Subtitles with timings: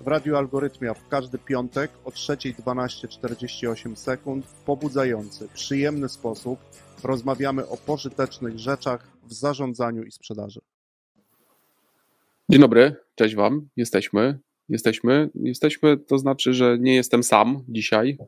[0.00, 6.58] W Radiu Algorytmia w każdy piątek o 3.12.48 sekund w pobudzający, przyjemny sposób
[7.04, 10.60] rozmawiamy o pożytecznych rzeczach w zarządzaniu i sprzedaży.
[12.48, 13.68] Dzień dobry, cześć Wam.
[13.76, 14.38] Jesteśmy.
[14.68, 15.30] Jesteśmy.
[15.34, 18.18] Jesteśmy, to znaczy, że nie jestem sam dzisiaj.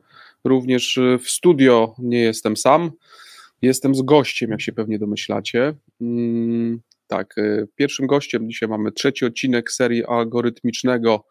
[0.43, 2.91] Również w studio nie jestem sam.
[3.61, 5.73] Jestem z gościem, jak się pewnie domyślacie.
[6.01, 11.25] Mm, tak, y, pierwszym gościem dzisiaj mamy trzeci odcinek serii algorytmicznego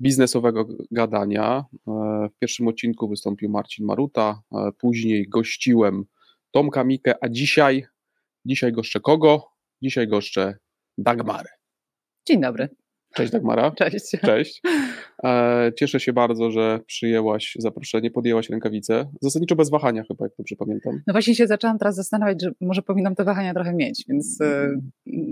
[0.00, 1.64] biznesowego gadania.
[1.88, 1.90] E,
[2.28, 6.04] w pierwszym odcinku wystąpił Marcin Maruta, e, później gościłem
[6.50, 7.86] Tomka Mikę, a dzisiaj,
[8.44, 9.46] dzisiaj goszczę kogo?
[9.82, 10.58] Dzisiaj goszczę
[10.98, 11.50] Dagmarę.
[12.28, 12.68] Dzień dobry.
[13.14, 13.70] Cześć Dagmara.
[13.70, 14.10] Cześć.
[14.24, 14.62] Cześć.
[15.24, 19.10] E, cieszę się bardzo, że przyjęłaś zaproszenie, podjęłaś rękawice.
[19.20, 21.00] Zasadniczo bez wahania chyba, jak dobrze pamiętam.
[21.06, 24.80] No właśnie się zaczęłam teraz zastanawiać, że może powinnam te wahania trochę mieć, więc e,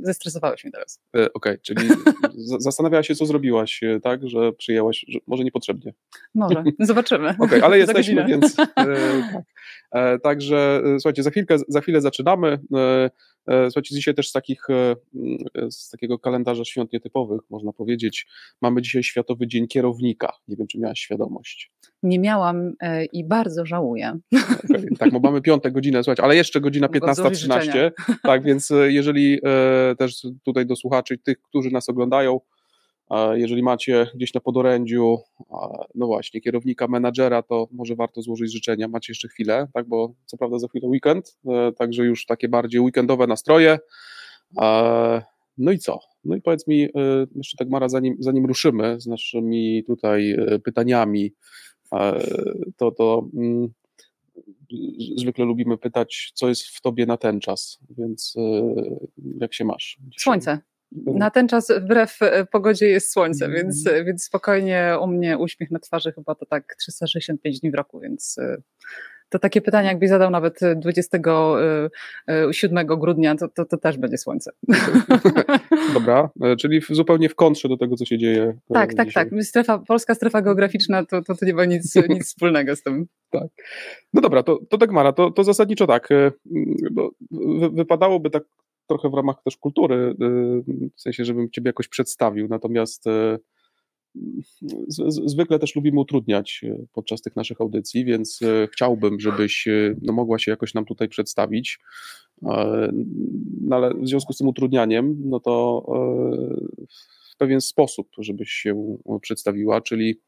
[0.03, 1.01] zestresowałeś mnie teraz.
[1.17, 1.89] E, Okej, okay, czyli
[2.59, 5.95] zastanawiałaś się, co zrobiłaś, tak, że przyjęłaś, że może niepotrzebnie.
[6.35, 7.29] Może, zobaczymy.
[7.29, 8.75] Okej, okay, ale jesteśmy, więc tak.
[10.23, 12.59] Także słuchajcie, za, chwilkę, za chwilę zaczynamy.
[13.47, 14.67] Słuchajcie, dzisiaj też z, takich,
[15.71, 18.27] z takiego kalendarza świąt nietypowych, można powiedzieć,
[18.63, 20.33] mamy dzisiaj Światowy Dzień Kierownika.
[20.49, 21.73] Nie wiem, czy miałaś świadomość.
[22.03, 24.19] Nie miałam e, i bardzo żałuję.
[24.71, 27.91] Okay, tak, bo mamy piątą godzinę, słuchajcie, ale jeszcze godzina 15.13.
[28.23, 32.41] Tak, więc e, jeżeli e, też tutaj do słuchaczy, tych, którzy nas oglądają,
[33.33, 35.19] jeżeli macie gdzieś na podorędziu,
[35.95, 38.89] no właśnie, kierownika, menadżera, to może warto złożyć życzenia.
[38.89, 41.39] Macie jeszcze chwilę, tak, bo co prawda za chwilę weekend,
[41.77, 43.79] także już takie bardziej weekendowe nastroje.
[45.59, 46.12] No i co?
[46.25, 46.89] No i powiedz mi,
[47.35, 51.33] jeszcze tak Mara, zanim, zanim ruszymy z naszymi tutaj pytaniami,
[52.77, 53.69] to, to mm,
[55.17, 58.35] zwykle lubimy pytać, co jest w tobie na ten czas, więc
[59.41, 59.99] jak się masz?
[60.01, 60.23] Dzisiaj?
[60.23, 60.59] Słońce.
[61.07, 62.19] Na ten czas wbrew
[62.53, 63.57] pogodzie jest słońce, mm.
[63.57, 68.01] więc, więc spokojnie u mnie uśmiech na twarzy chyba to tak 365 dni w roku,
[68.01, 68.37] więc
[69.33, 74.53] to takie pytanie, jakbyś zadał nawet 27 grudnia, to, to, to też będzie słońce.
[75.95, 78.59] Dobra, e, czyli zupełnie w kontrze do tego, co się dzieje.
[78.71, 79.29] E, tak, tak, tak.
[79.41, 83.07] Strefa, polska strefa geograficzna to, to, to nie ma nic, nic wspólnego z tym.
[83.31, 83.49] Tak.
[84.15, 86.13] No dobra, to, to tak Mara, to, to zasadniczo tak.
[86.13, 86.33] E,
[87.73, 88.43] wypadałoby tak
[88.89, 90.15] trochę w ramach też kultury,
[90.97, 93.05] w sensie, żebym ciebie jakoś przedstawił, natomiast
[95.27, 100.13] zwykle też lubimy utrudniać e, podczas tych naszych audycji, więc e, chciałbym, żebyś e, no,
[100.13, 101.79] mogła się jakoś nam tutaj przedstawić.
[103.61, 105.87] No, ale w związku z tym utrudnianiem, no to
[107.33, 110.21] w pewien sposób, żebyś się przedstawiła, czyli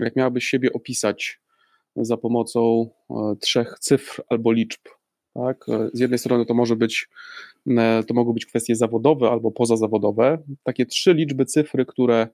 [0.00, 1.40] jak miałabyś siebie opisać
[1.96, 2.90] za pomocą
[3.40, 4.80] trzech cyfr albo liczb.
[5.34, 5.66] Tak?
[5.92, 7.08] Z jednej strony to może być,
[8.06, 10.42] to mogą być kwestie zawodowe albo pozazawodowe.
[10.62, 12.28] Takie trzy liczby, cyfry, które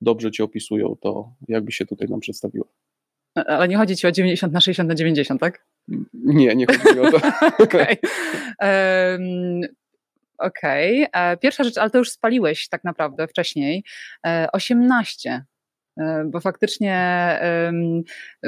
[0.00, 2.68] dobrze cię opisują, to jakby się tutaj nam przedstawiło.
[3.34, 5.66] Ale nie chodzi ci o 90 na 60 na 90, tak?
[6.14, 7.20] Nie, nie chodzi mi o to.
[7.64, 7.96] Okej.
[8.60, 9.60] Um,
[10.38, 11.06] Okej.
[11.06, 11.22] Okay.
[11.22, 13.84] E, pierwsza rzecz, ale to już spaliłeś tak naprawdę wcześniej.
[14.52, 16.98] 18 e, e, bo faktycznie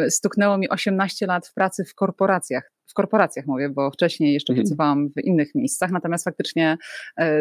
[0.08, 4.66] stuknęło mi 18 lat w pracy w korporacjach w korporacjach mówię, bo wcześniej jeszcze mhm.
[4.66, 6.76] pracowałam w innych miejscach, natomiast faktycznie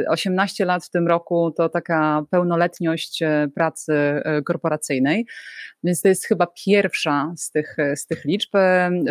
[0.08, 5.26] 18 e, lat w tym roku to taka pełnoletność e, pracy e, korporacyjnej,
[5.84, 8.50] więc to jest chyba pierwsza z tych, z tych liczb.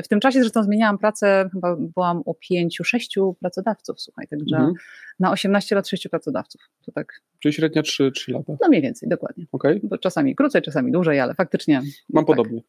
[0.05, 4.75] W tym czasie zresztą zmieniałam pracę, chyba byłam u pięciu, sześciu pracodawców, słuchaj, także mhm.
[5.21, 6.61] na 18 lat sześciu pracodawców.
[6.87, 7.21] To tak.
[7.39, 8.57] Czyli średnia 3, 3 lata?
[8.61, 9.47] No mniej więcej, dokładnie.
[9.53, 9.81] Okay.
[9.83, 11.83] Bo czasami krócej, czasami dłużej, ale faktycznie.
[12.13, 12.37] Mam tak.
[12.37, 12.63] podobnie.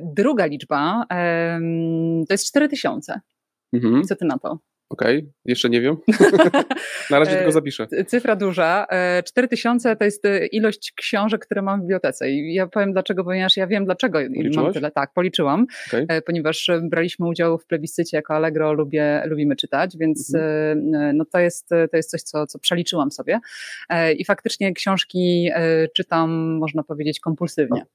[0.16, 1.04] Druga liczba
[2.28, 3.20] to jest 4000.
[3.72, 4.04] Mhm.
[4.04, 4.58] Co ty na to?
[4.90, 5.32] Okej, okay.
[5.44, 5.96] jeszcze nie wiem.
[7.10, 7.86] na razie tylko zapiszę.
[8.06, 8.86] Cyfra duża.
[9.24, 12.30] 4000 to jest e, ilość książek, które mam w bibliotece.
[12.30, 14.64] I ja powiem dlaczego, ponieważ ja wiem dlaczego Policzyłaś?
[14.64, 14.90] mam tyle.
[14.90, 16.06] Tak, policzyłam, okay.
[16.08, 20.94] E, ponieważ braliśmy udział w plebiscycie jako Allegro, lubię, lubimy czytać, więc mhm.
[20.94, 23.40] E, no to, jest, to jest coś, co, co przeliczyłam sobie.
[24.16, 25.50] I faktycznie książki
[25.96, 27.80] czytam, można powiedzieć, kompulsywnie.
[27.80, 27.86] E,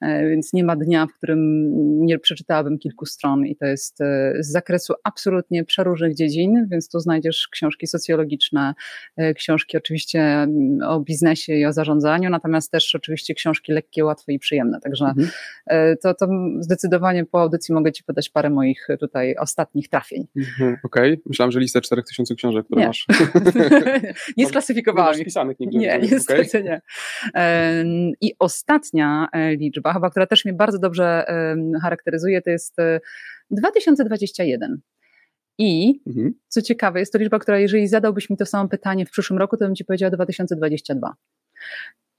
[0.00, 1.70] więc nie ma dnia, w którym
[2.06, 7.00] nie przeczytałabym kilku stron i to jest e, z zakresu absolutnie przeróżnych dziedzin, więc tu
[7.00, 8.74] znajdziesz książki socjologiczne,
[9.16, 14.32] e, książki oczywiście mm, o biznesie i o zarządzaniu, natomiast też oczywiście książki lekkie, łatwe
[14.32, 15.28] i przyjemne, także mhm.
[16.02, 16.28] to, to
[16.60, 20.26] zdecydowanie po audycji mogę Ci podać parę moich tutaj ostatnich trafień.
[20.36, 21.22] Mhm, Okej, okay.
[21.26, 22.86] myślałam, że listę 4000 książek, które nie.
[22.86, 23.06] masz.
[24.36, 25.26] nie sklasyfikowałam ich.
[25.60, 26.62] Nie, niestety okay.
[26.62, 26.80] nie.
[28.20, 29.28] I ostatnia
[29.58, 31.24] liczba liczba, chyba, która też mnie bardzo dobrze
[31.82, 32.76] charakteryzuje, to jest
[33.50, 34.80] 2021.
[35.58, 36.34] I mhm.
[36.48, 39.56] co ciekawe, jest to liczba, która jeżeli zadałbyś mi to samo pytanie w przyszłym roku,
[39.56, 41.14] to bym ci powiedziała 2022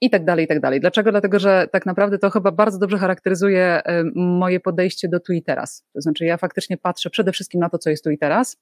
[0.02, 0.80] i tak dalej, i tak dalej.
[0.80, 1.10] Dlaczego?
[1.10, 3.82] Dlatego, że tak naprawdę to chyba bardzo dobrze charakteryzuje
[4.14, 5.84] moje podejście do tu i teraz.
[5.94, 8.56] To znaczy, ja faktycznie patrzę przede wszystkim na to, co jest tu i teraz.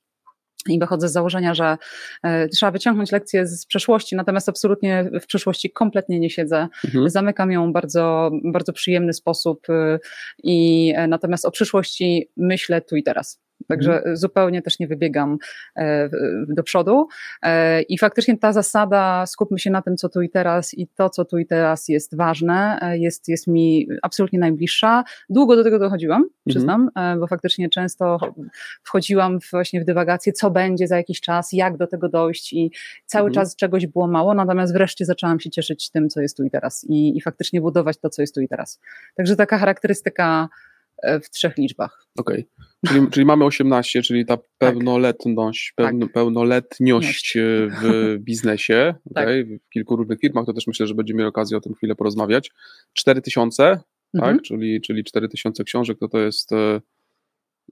[0.66, 1.76] I wychodzę z założenia, że
[2.22, 6.68] e, trzeba wyciągnąć lekcje z przeszłości, natomiast absolutnie w przyszłości kompletnie nie siedzę.
[6.84, 7.10] Mhm.
[7.10, 9.98] Zamykam ją w bardzo, bardzo przyjemny sposób y,
[10.42, 13.47] i e, natomiast o przyszłości myślę tu i teraz.
[13.68, 14.16] Także mhm.
[14.16, 15.38] zupełnie też nie wybiegam
[15.76, 16.08] e,
[16.48, 17.08] do przodu.
[17.42, 21.10] E, I faktycznie ta zasada, skupmy się na tym, co tu i teraz, i to,
[21.10, 25.04] co tu i teraz jest ważne, e, jest, jest mi absolutnie najbliższa.
[25.30, 26.32] Długo do tego dochodziłam, mhm.
[26.46, 28.18] przyznam, bo faktycznie często
[28.82, 32.70] wchodziłam właśnie w dywagację, co będzie za jakiś czas, jak do tego dojść, i
[33.06, 33.34] cały mhm.
[33.34, 36.86] czas czegoś było mało, natomiast wreszcie zaczęłam się cieszyć tym, co jest tu i teraz,
[36.88, 38.80] i, i faktycznie budować to, co jest tu i teraz.
[39.14, 40.48] Także taka charakterystyka
[41.22, 42.06] w trzech liczbach.
[42.18, 42.48] Okej.
[42.56, 42.67] Okay.
[42.86, 44.46] Czyli, czyli mamy 18, czyli ta tak.
[44.58, 45.86] pełnoletność, tak.
[45.86, 47.40] pełno, pełnoletniość e,
[47.82, 47.82] w
[48.26, 49.24] biznesie, tak.
[49.24, 51.94] okay, w kilku różnych firmach, to też myślę, że będziemy mieli okazję o tym chwilę
[51.94, 52.50] porozmawiać.
[52.92, 53.82] 4000, mhm.
[54.14, 56.80] tak, czyli, czyli 4000 książek, to to jest e,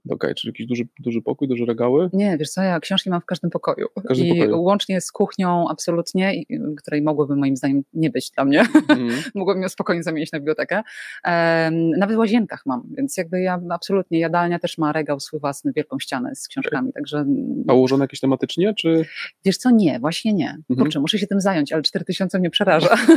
[0.09, 2.09] Okej, czyli jakiś duży, duży pokój, duże regały?
[2.13, 3.87] Nie, wiesz co, ja książki mam w każdym pokoju.
[3.97, 4.61] W każdym I pokoju.
[4.61, 6.33] łącznie z kuchnią absolutnie,
[6.77, 8.63] której mogłoby moim zdaniem nie być dla mnie.
[8.87, 9.15] Mm.
[9.35, 10.75] Mogłabym ją spokojnie zamienić na bibliotekę.
[10.75, 15.73] Um, nawet w łazienkach mam, więc jakby ja absolutnie, jadalnia też ma regał swój własny,
[15.75, 17.25] wielką ścianę z książkami, także...
[17.67, 19.05] A ułożone jakieś tematycznie, czy...
[19.45, 20.57] Wiesz co, nie, właśnie nie.
[20.71, 20.77] -hmm.
[20.77, 22.95] Kurczę, muszę się tym zająć, ale 4000 mnie przeraża.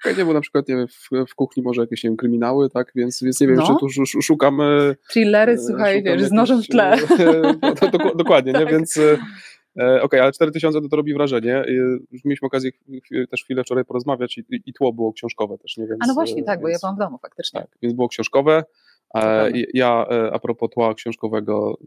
[0.00, 2.70] Okay, nie, bo na przykład nie wiem, w, w, kuchni może jakieś nie wiem, kryminały,
[2.70, 3.66] tak, więc, więc nie wiem, no.
[3.66, 4.96] czy tu szukamy...
[5.08, 6.96] Thrillery, słuchaj, wiesz, z nożem w tle.
[7.92, 8.64] No, dokładnie, tak.
[8.64, 8.70] nie?
[8.72, 9.16] więc e, e,
[9.76, 11.64] okej, okay, ale 4000 to, to robi wrażenie.
[12.12, 12.70] Już mieliśmy okazję
[13.30, 15.86] też chwilę wczoraj porozmawiać i, i tło było książkowe też, nie?
[15.86, 17.60] Więc, a no właśnie, tak, więc, bo ja byłam w domu faktycznie.
[17.60, 18.64] Tak, więc było książkowe.
[19.14, 21.78] E, ja a propos tła książkowego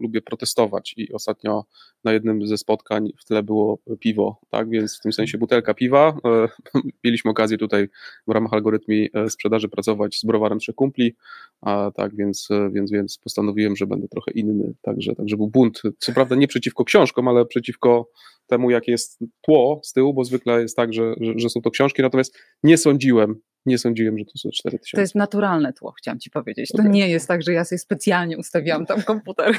[0.00, 1.64] lubię protestować i ostatnio
[2.04, 6.16] na jednym ze spotkań w tle było piwo, tak, więc w tym sensie butelka piwa.
[7.04, 7.88] Mieliśmy okazję tutaj
[8.26, 11.14] w ramach algorytmii sprzedaży pracować z browarem Trzech Kumpli,
[11.60, 16.12] a tak, więc, więc, więc postanowiłem, że będę trochę inny, także, także był bunt, co
[16.12, 18.08] prawda nie przeciwko książkom, ale przeciwko
[18.46, 21.70] temu, jakie jest tło z tyłu, bo zwykle jest tak, że, że, że są to
[21.70, 24.96] książki, natomiast nie sądziłem, nie sądziłem, że to są 4000.
[24.96, 26.72] To jest naturalne tło, chciałam ci powiedzieć.
[26.72, 26.90] To okay.
[26.90, 29.48] nie jest tak, że ja sobie specjalnie ustawiłam tam komputer.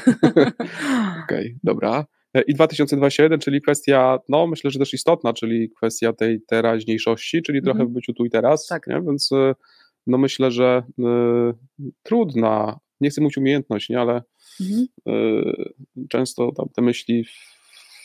[1.24, 2.06] Okej, okay, dobra.
[2.46, 7.84] I 2021, czyli kwestia, no myślę, że też istotna, czyli kwestia tej teraźniejszości, czyli trochę
[7.84, 7.88] -hmm.
[7.88, 8.66] w byciu tu i teraz.
[8.66, 8.86] Tak.
[8.86, 9.02] Nie?
[9.06, 9.54] Więc e,
[10.06, 11.02] no myślę, że y,
[12.02, 14.22] trudna, nie chcę mówić umiejętność, nie, ale
[14.60, 14.64] y,
[16.08, 17.24] często tam te myśli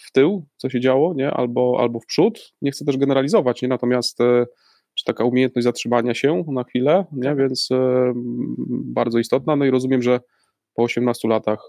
[0.06, 2.54] w tył, co się działo, nie, albo, albo w przód.
[2.62, 4.46] Nie chcę też generalizować, nie, natomiast y,
[5.08, 7.30] taka umiejętność zatrzymania się na chwilę, nie?
[7.30, 7.38] Tak.
[7.38, 8.14] więc e,
[8.68, 9.56] bardzo istotna.
[9.56, 10.20] No i rozumiem, że
[10.74, 11.60] po 18 latach,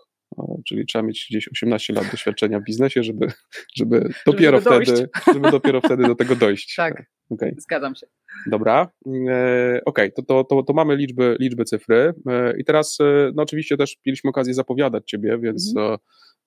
[0.66, 3.26] czyli trzeba mieć gdzieś 18 lat doświadczenia w biznesie, żeby,
[3.76, 6.74] żeby dopiero żeby wtedy, żeby dopiero wtedy do tego dojść.
[6.76, 7.02] Tak.
[7.30, 7.54] Okay.
[7.58, 8.06] Zgadzam się.
[8.46, 10.12] Dobra, e, okej, okay.
[10.12, 12.98] to, to, to, to, mamy liczby, liczby cyfry e, i teraz
[13.34, 15.98] no oczywiście też mieliśmy okazję zapowiadać Ciebie, więc, mhm.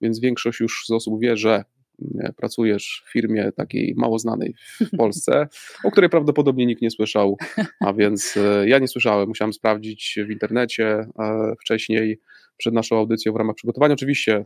[0.02, 1.64] więc większość już z osób wie, że
[2.38, 5.48] pracujesz w firmie takiej mało znanej w Polsce,
[5.84, 7.38] o której prawdopodobnie nikt nie słyszał,
[7.80, 12.20] a więc e, ja nie słyszałem, musiałem sprawdzić w internecie e, wcześniej
[12.58, 13.94] przed naszą audycją w ramach przygotowania.
[13.94, 14.46] Oczywiście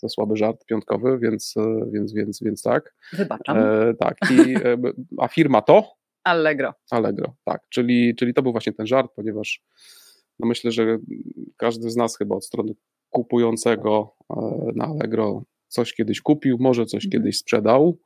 [0.00, 2.94] to słaby żart piątkowy, więc, e, więc, więc, więc tak.
[3.12, 3.58] Wybaczam.
[3.58, 4.54] E, tak, i,
[5.18, 5.96] a firma to?
[6.24, 6.74] Allegro.
[6.90, 9.62] Allegro, tak, czyli, czyli to był właśnie ten żart, ponieważ
[10.38, 10.98] no myślę, że
[11.56, 12.72] każdy z nas chyba od strony
[13.10, 14.14] kupującego
[14.74, 17.10] na Allegro coś kiedyś kupił, może coś mhm.
[17.10, 17.98] kiedyś sprzedał.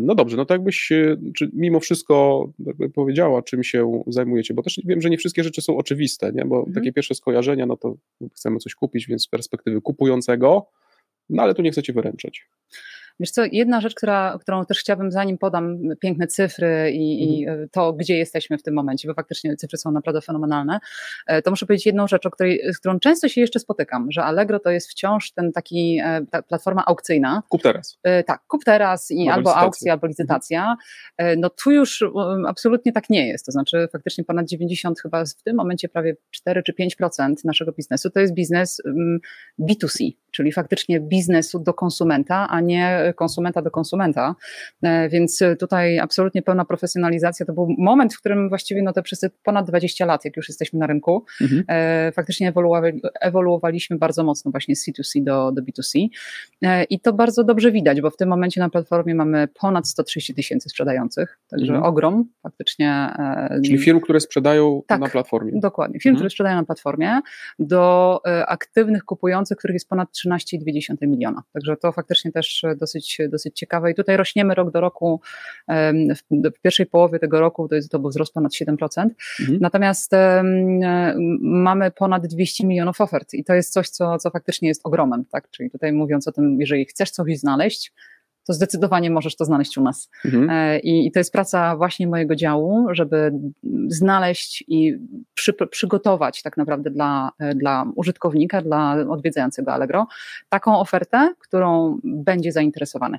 [0.00, 0.92] No dobrze, no to jakbyś
[1.36, 5.62] czy mimo wszystko jakby powiedziała, czym się zajmujecie, bo też wiem, że nie wszystkie rzeczy
[5.62, 6.44] są oczywiste, nie?
[6.44, 6.74] bo mhm.
[6.74, 7.96] takie pierwsze skojarzenia, no to
[8.34, 10.66] chcemy coś kupić, więc z perspektywy kupującego,
[11.28, 12.48] no ale tu nie chcecie wyręczać.
[13.20, 17.64] Wiesz co, jedna rzecz, która, którą też chciałabym, zanim podam piękne cyfry i, mhm.
[17.64, 20.78] i, to, gdzie jesteśmy w tym momencie, bo faktycznie cyfry są naprawdę fenomenalne,
[21.26, 24.24] e, to muszę powiedzieć jedną rzecz, o której, z którą często się jeszcze spotykam, że
[24.24, 27.42] Allegro to jest wciąż ten taki, e, ta platforma aukcyjna.
[27.48, 27.98] Kup teraz.
[28.02, 30.76] E, tak, kup teraz i albo aukcja, albo licytacja.
[31.18, 31.40] Mhm.
[31.40, 32.04] No tu już
[32.46, 36.62] absolutnie tak nie jest, to znaczy faktycznie ponad 90, chyba w tym momencie prawie 4
[36.62, 38.82] czy 5% naszego biznesu to jest biznes
[39.60, 44.34] B2C, czyli faktycznie biznesu do konsumenta, a nie konsumenta do konsumenta,
[45.10, 47.46] więc tutaj absolutnie pełna profesjonalizacja.
[47.46, 50.78] To był moment, w którym właściwie no te przez ponad 20 lat, jak już jesteśmy
[50.78, 51.64] na rynku, mhm.
[52.12, 52.52] faktycznie
[53.20, 56.08] ewoluowaliśmy bardzo mocno właśnie z C2C do, do B2C
[56.90, 60.68] i to bardzo dobrze widać, bo w tym momencie na platformie mamy ponad 130 tysięcy
[60.68, 61.84] sprzedających, także mhm.
[61.92, 63.08] ogrom faktycznie.
[63.64, 65.52] Czyli firm, które sprzedają tak, na platformie.
[65.54, 66.16] Dokładnie, firm, mhm.
[66.16, 67.20] które sprzedają na platformie
[67.58, 71.42] do aktywnych kupujących, których jest ponad 13,2 miliona.
[71.52, 72.97] Także to faktycznie też dosyć,
[73.28, 75.20] dosyć ciekawe i tutaj rośniemy rok do roku.
[76.30, 79.08] W pierwszej połowie tego roku to, jest, to był wzrost ponad 7%.
[79.40, 79.58] Mhm.
[79.60, 80.12] Natomiast
[81.40, 85.24] mamy ponad 200 milionów ofert i to jest coś, co, co faktycznie jest ogromem.
[85.24, 85.50] Tak?
[85.50, 87.92] Czyli tutaj mówiąc o tym, jeżeli chcesz coś znaleźć,
[88.48, 90.10] to zdecydowanie możesz to znaleźć u nas.
[90.24, 90.50] Mhm.
[90.50, 93.32] E, I, I, to jest praca właśnie mojego działu, żeby
[93.88, 94.98] znaleźć i
[95.34, 100.06] przy, przygotować tak naprawdę dla, e, dla użytkownika, dla odwiedzającego Allegro
[100.48, 103.18] taką ofertę, którą będzie zainteresowany.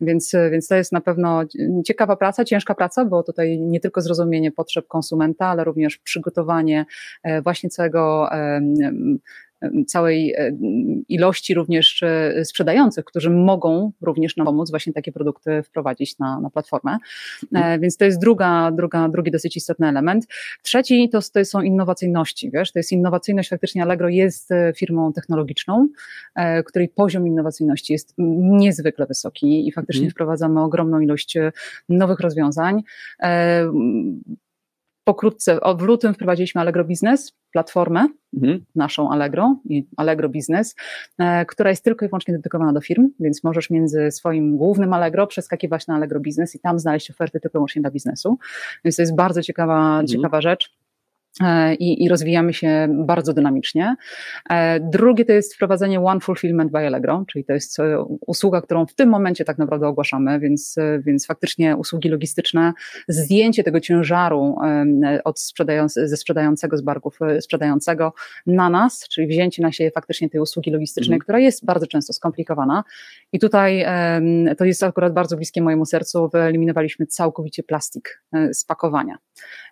[0.00, 1.42] Więc, więc to jest na pewno
[1.84, 6.86] ciekawa praca, ciężka praca, bo tutaj nie tylko zrozumienie potrzeb konsumenta, ale również przygotowanie
[7.22, 8.28] e, właśnie całego
[9.86, 10.52] całej e,
[11.08, 16.50] ilości również e, sprzedających, którzy mogą również nam pomóc właśnie takie produkty wprowadzić na, na
[16.50, 16.96] platformę.
[17.54, 20.26] E, więc to jest druga, druga, drugi dosyć istotny element.
[20.62, 25.88] Trzeci to, to są innowacyjności, wiesz, to jest innowacyjność, faktycznie Allegro jest firmą technologiczną,
[26.64, 30.10] której poziom innowacyjności jest niezwykle wysoki i faktycznie hmm.
[30.10, 31.38] wprowadzamy ogromną ilość
[31.88, 32.82] nowych rozwiązań.
[35.08, 38.64] Pokrótce, w lutym wprowadziliśmy Allegro Business, platformę, mhm.
[38.74, 40.74] naszą Allegro i Allegro Business,
[41.18, 45.26] e, która jest tylko i wyłącznie dedykowana do firm, więc możesz między swoim głównym Allegro
[45.26, 48.38] przeskakiwać na Allegro Business i tam znaleźć oferty tylko i wyłącznie dla biznesu.
[48.84, 50.06] Więc to jest bardzo ciekawa, mhm.
[50.06, 50.78] ciekawa rzecz.
[51.42, 53.96] E, i, i, rozwijamy się bardzo dynamicznie.
[54.50, 58.86] E, drugie to jest wprowadzenie One Fulfillment by Allegro, czyli to jest e, usługa, którą
[58.86, 62.72] w tym momencie tak naprawdę ogłaszamy, więc, więc faktycznie usługi logistyczne,
[63.08, 64.56] zdjęcie tego ciężaru
[65.24, 68.12] od sprzedający, ze sprzedającego z barków sprzedającego
[68.46, 71.20] na nas, czyli wzięcie na siebie faktycznie tej usługi logistycznej, mm.
[71.20, 72.84] która jest bardzo często skomplikowana.
[73.32, 73.86] I tutaj
[74.58, 79.18] to jest akurat bardzo bliskie mojemu sercu, wyeliminowaliśmy całkowicie plastik z pakowania.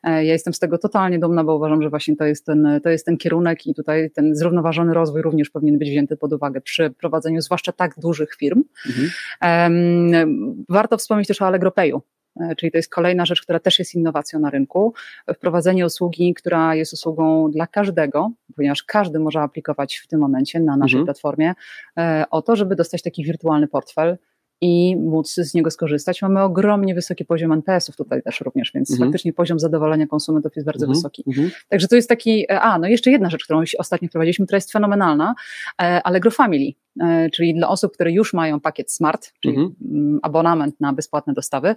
[0.04, 3.06] Ja jestem z tego totalnie dumna, bo uważam, że właśnie to jest, ten, to jest
[3.06, 7.40] ten kierunek i tutaj ten zrównoważony rozwój również powinien być wzięty pod uwagę przy prowadzeniu
[7.40, 8.64] zwłaszcza tak dużych firm.
[8.86, 10.64] Mhm.
[10.68, 12.02] Warto wspomnieć też o Allegro Payu,
[12.40, 14.94] e, czyli to jest kolejna rzecz, która też jest innowacją na rynku.
[15.34, 20.76] Wprowadzenie usługi, która jest usługą dla każdego, ponieważ każdy może aplikować w tym momencie na
[20.76, 21.04] naszej mhm.
[21.04, 21.54] platformie
[21.98, 24.16] e, o to, żeby dostać taki wirtualny portfel
[24.60, 26.22] i móc z niego skorzystać.
[26.22, 29.08] Mamy ogromnie wysoki poziom NPS-ów tutaj też również, więc mhm.
[29.08, 30.96] faktycznie poziom zadowolenia konsumentów jest bardzo mhm.
[30.96, 31.24] wysoki.
[31.26, 31.50] Mhm.
[31.68, 34.72] Także to jest taki, e, a no jeszcze jedna rzecz, którą ostatnio wprowadziliśmy, która jest
[34.72, 35.34] fenomenalna,
[35.82, 36.66] e, Allegro Family.
[36.66, 36.85] E,
[37.32, 40.20] czyli dla osób, które już mają pakiet smart, czyli mhm.
[40.22, 41.74] Abonament na bezpłatne dostawy,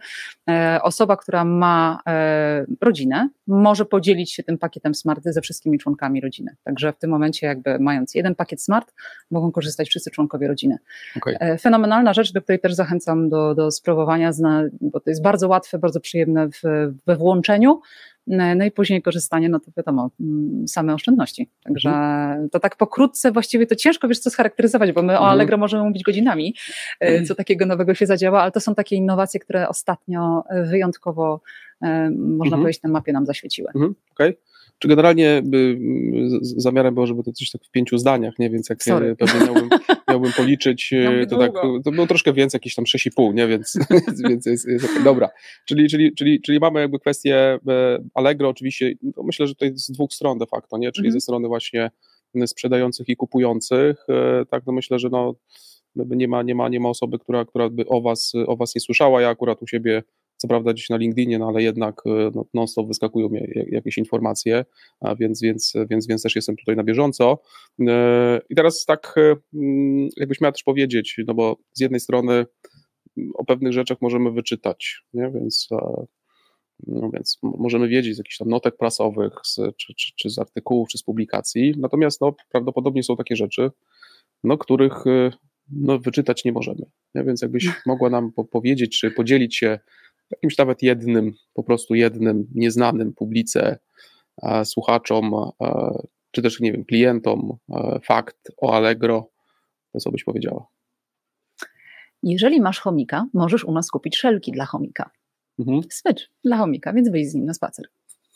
[0.50, 6.22] e, osoba, która ma e, rodzinę, może podzielić się tym pakietem smart ze wszystkimi członkami
[6.22, 6.56] rodziny.
[6.64, 8.94] Także w tym momencie, jakby mając jeden pakiet smart,
[9.32, 10.78] mogą korzystać wszyscy członkowie rodziny.
[11.18, 11.58] Okay.
[11.58, 14.32] Fenomenalna rzecz, do której też zachęcam do, do spróbowania,
[14.82, 16.62] bo to jest bardzo łatwe, bardzo przyjemne w,
[17.08, 17.82] we włączeniu.
[18.30, 21.50] No i później korzystanie, no to wiadomo, mm, same oszczędności.
[21.64, 22.50] Także mhm.
[22.50, 25.24] to tak pokrótce właściwie to ciężko wiesz co scharakteryzować, bo my mhm.
[25.24, 26.56] o Allegro możemy mówić godzinami,
[27.02, 27.26] e, mhm.
[27.26, 31.42] co takiego nowego się zadziała, ale to są takie innowacje, które ostatnio wyjątkowo
[31.82, 32.62] e, można mhm.
[32.62, 33.70] powiedzieć na mapie nam zaświeciły.
[33.76, 33.96] Mhm.
[34.12, 34.30] Okej.
[34.30, 34.49] Okay.
[34.80, 35.80] Czy generalnie by,
[36.42, 38.50] zamiarem było, żeby to coś tak w pięciu zdaniach, nie?
[38.50, 39.16] Więc jak Sorry.
[39.16, 39.70] pewnie miałbym,
[40.10, 40.94] miałbym policzyć,
[41.30, 41.52] to tak,
[41.84, 43.48] to było troszkę więcej, jakieś tam 6,5, nie?
[43.52, 43.78] Więc,
[44.30, 45.04] więc jest, jest okay.
[45.04, 45.30] dobra.
[45.66, 47.60] Czyli, czyli, czyli, czyli mamy jakby kwestię e,
[48.14, 50.92] Allegro oczywiście, no myślę, że to jest z dwóch stron de facto, nie?
[50.92, 51.20] Czyli mhm.
[51.20, 51.92] ze strony właśnie
[52.46, 55.36] sprzedających i kupujących, e, tak, no myślę, że no
[55.96, 58.82] nie ma, nie ma, nie ma osoby, która, która by o was, o was nie
[58.82, 59.22] słyszała.
[59.22, 60.04] Ja akurat u siebie
[60.40, 64.66] co prawda gdzieś na LinkedInie, no ale jednak e, no, non-stop wyskakują mi jakieś informacje,
[65.00, 67.42] a więc, więc, więc, więc też jestem tutaj na bieżąco.
[67.88, 72.46] E, I teraz tak, e, mm, jakbyś miał też powiedzieć, no bo z jednej strony
[73.34, 75.32] o pewnych rzeczach możemy wyczytać, nie?
[75.32, 75.70] więc
[76.88, 80.90] no więc możemy wiedzieć z jakichś tam notek prasowych, z, czy, czy, czy, z artykułów,
[80.90, 83.72] czy z publikacji, natomiast no, prawdopodobnie są takie rzeczy,
[84.44, 85.04] no, których
[85.72, 86.86] no, wyczytać nie możemy.
[87.16, 87.24] Nie?
[87.24, 89.80] Więc jakbyś mogła nam po powiedzieć, czy podzielić się
[90.32, 93.80] jakimś nawet jednym, po prostu jednym nieznanym publice,
[94.64, 95.32] słuchaczom,
[96.32, 97.58] czy też, nie wiem, klientom
[98.04, 99.30] fakt o Allegro,
[99.94, 100.68] to co byś powiedziała?
[102.24, 105.10] Jeżeli masz chomika, możesz u nas kupić szelki dla chomika.
[105.60, 105.82] Mhm.
[105.92, 107.86] Smycz dla chomika, więc wyjdź z nim na spacer.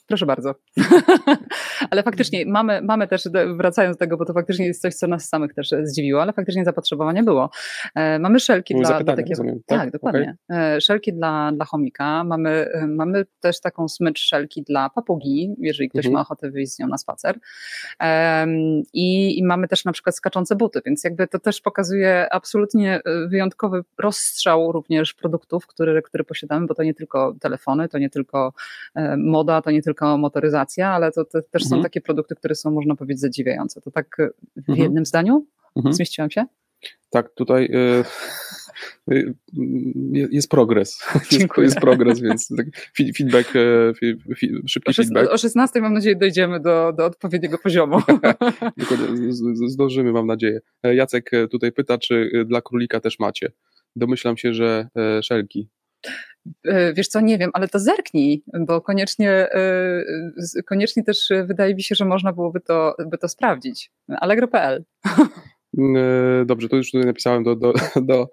[0.08, 0.56] Proszę bardzo.
[1.90, 3.24] ale faktycznie mamy, mamy też,
[3.58, 6.66] wracając do tego, bo to faktycznie jest coś, co nas samych też zdziwiło, ale faktycznie
[6.66, 7.50] zapotrzebowanie było.
[7.96, 9.30] E, mamy szelki dla, dla takiego.
[9.30, 9.80] Rozumiem, tak?
[9.80, 10.36] tak, dokładnie.
[10.50, 10.82] Okay.
[10.82, 12.24] Szelki dla, dla chomika.
[12.24, 16.14] Mamy, mamy też taką smycz szelki dla papugi, jeżeli ktoś mhm.
[16.14, 17.40] ma ochotę wyjść z nią na spacer.
[18.94, 23.84] I, I mamy też na przykład skaczące buty, więc jakby to też pokazuje absolutnie wyjątkowy
[23.98, 28.54] rozstrzał również produktów, które, które posiadamy, bo to nie tylko telefony, to nie tylko
[29.18, 31.70] moda, to nie tylko motoryzacja, ale to, to też mhm.
[31.70, 33.82] są takie produkty, które są, można powiedzieć, zadziwiające.
[33.82, 34.18] To tak
[34.56, 34.80] w mhm.
[34.80, 35.46] jednym zdaniu?
[35.76, 35.94] Mhm.
[35.94, 36.46] Zmieściłam się?
[37.10, 39.34] Tak, tutaj y, y,
[40.32, 41.00] jest progres.
[41.32, 41.66] Dziękuję.
[41.66, 42.50] Jest, jest progres, więc
[43.18, 43.94] feedback, e,
[44.68, 45.32] szybki o feedback.
[45.32, 47.98] O 16 mam nadzieję dojdziemy do, do odpowiedniego poziomu.
[49.68, 50.60] Zdążymy, mam nadzieję.
[50.84, 53.52] E, Jacek e, tutaj pyta, czy dla królika też macie.
[53.96, 54.88] Domyślam się, że
[55.24, 55.70] szelki.
[56.94, 59.48] Wiesz co, nie wiem, ale to zerknij, bo koniecznie,
[60.66, 63.92] koniecznie też wydaje mi się, że można byłoby to, by to sprawdzić.
[64.08, 64.84] Allegro.pl
[65.78, 68.30] E, dobrze, to już tutaj napisałem do, do, do,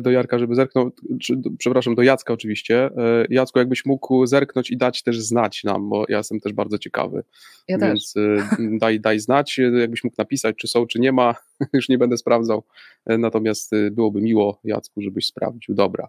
[0.00, 0.90] do Jarka, żeby zerknął,
[1.22, 2.84] czy, przepraszam, do Jacka oczywiście.
[2.84, 6.78] E, Jacku, jakbyś mógł zerknąć i dać też znać nam, bo ja jestem też bardzo
[6.78, 7.24] ciekawy.
[7.68, 8.40] Ja Więc też.
[8.80, 11.34] daj, daj znać, jakbyś mógł napisać, czy są, czy nie ma,
[11.72, 12.64] już nie będę sprawdzał.
[13.06, 15.74] E, natomiast byłoby miło, Jacku, żebyś sprawdził.
[15.74, 16.08] Dobra.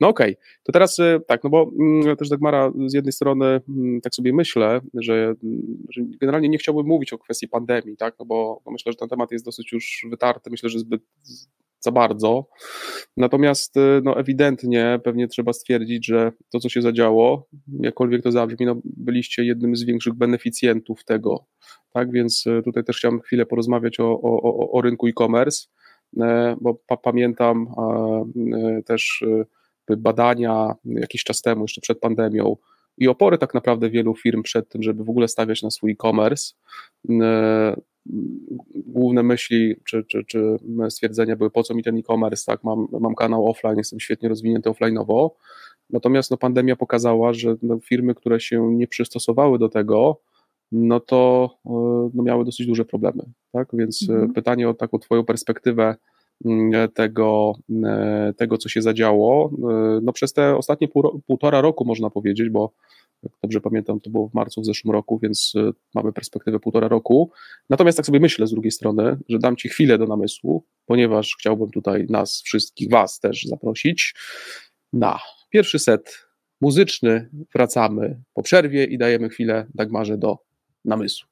[0.00, 0.36] No okej, okay.
[0.62, 4.80] to teraz tak, no bo mm, też Dagmara z jednej strony mm, tak sobie myślę,
[4.94, 5.34] że,
[5.88, 9.32] że generalnie nie chciałbym mówić o kwestii pandemii, tak, no bo myślę, że ten temat
[9.32, 11.02] jest dosyć już wytarty, myślę, że zbyt
[11.84, 12.46] za bardzo.
[13.16, 17.48] Natomiast y, no, ewidentnie pewnie trzeba stwierdzić, że to, co się zadziało,
[17.80, 21.46] jakkolwiek to zabrzmi, no, byliście jednym z większych beneficjentów tego.
[21.92, 25.66] Tak więc y, tutaj też chciałem chwilę porozmawiać o, o, o rynku e-commerce,
[26.20, 27.66] e, bo pa, pamiętam
[28.52, 29.22] e, też
[29.90, 32.56] y, badania jakiś czas temu, jeszcze przed pandemią,
[32.98, 36.54] i opory tak naprawdę wielu firm przed tym, żeby w ogóle stawiać na swój e-commerce.
[38.86, 40.56] Główne myśli czy, czy, czy
[40.88, 44.70] stwierdzenia były, po co mi ten e-commerce, tak, mam, mam kanał offline, jestem świetnie rozwinięty
[44.70, 45.30] offline'owo,
[45.90, 50.20] natomiast no, pandemia pokazała, że no, firmy, które się nie przystosowały do tego,
[50.72, 51.50] no to
[52.14, 54.32] no, miały dosyć duże problemy, tak, więc mhm.
[54.32, 55.96] pytanie o taką twoją perspektywę
[56.94, 57.52] tego,
[57.84, 62.48] e, tego, co się zadziało, e, no przez te ostatnie pół, półtora roku można powiedzieć,
[62.50, 62.72] bo
[63.22, 66.88] jak dobrze pamiętam, to było w marcu w zeszłym roku, więc e, mamy perspektywę półtora
[66.88, 67.30] roku.
[67.70, 71.70] Natomiast tak sobie myślę z drugiej strony, że dam Ci chwilę do namysłu, ponieważ chciałbym
[71.70, 74.14] tutaj nas wszystkich, Was też zaprosić
[74.92, 75.18] na
[75.50, 76.26] pierwszy set
[76.60, 77.30] muzyczny.
[77.54, 80.38] Wracamy po przerwie i dajemy chwilę Dagmarze do
[80.84, 81.28] namysłu.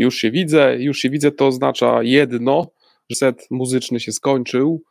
[0.00, 2.66] Już się widzę, już się widzę, to oznacza jedno,
[3.10, 4.82] że set muzyczny się skończył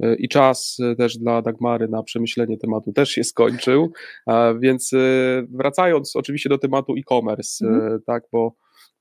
[0.00, 3.92] e, i czas e, też dla Dagmary na przemyślenie tematu też się skończył,
[4.60, 4.98] więc e,
[5.50, 8.00] wracając oczywiście do tematu e-commerce, mhm.
[8.06, 8.54] tak, bo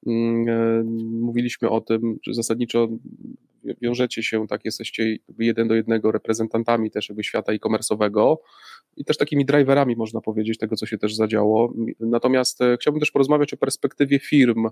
[0.07, 0.85] mm,
[1.21, 2.87] mówiliśmy o tym, że zasadniczo
[3.81, 8.35] wiążecie się, tak, jesteście jeden do jednego reprezentantami też jakby świata e-commerce'owego
[8.97, 11.73] i też takimi driverami, można powiedzieć, tego, co się też zadziało.
[11.99, 14.67] Natomiast chciałbym też porozmawiać o perspektywie firm,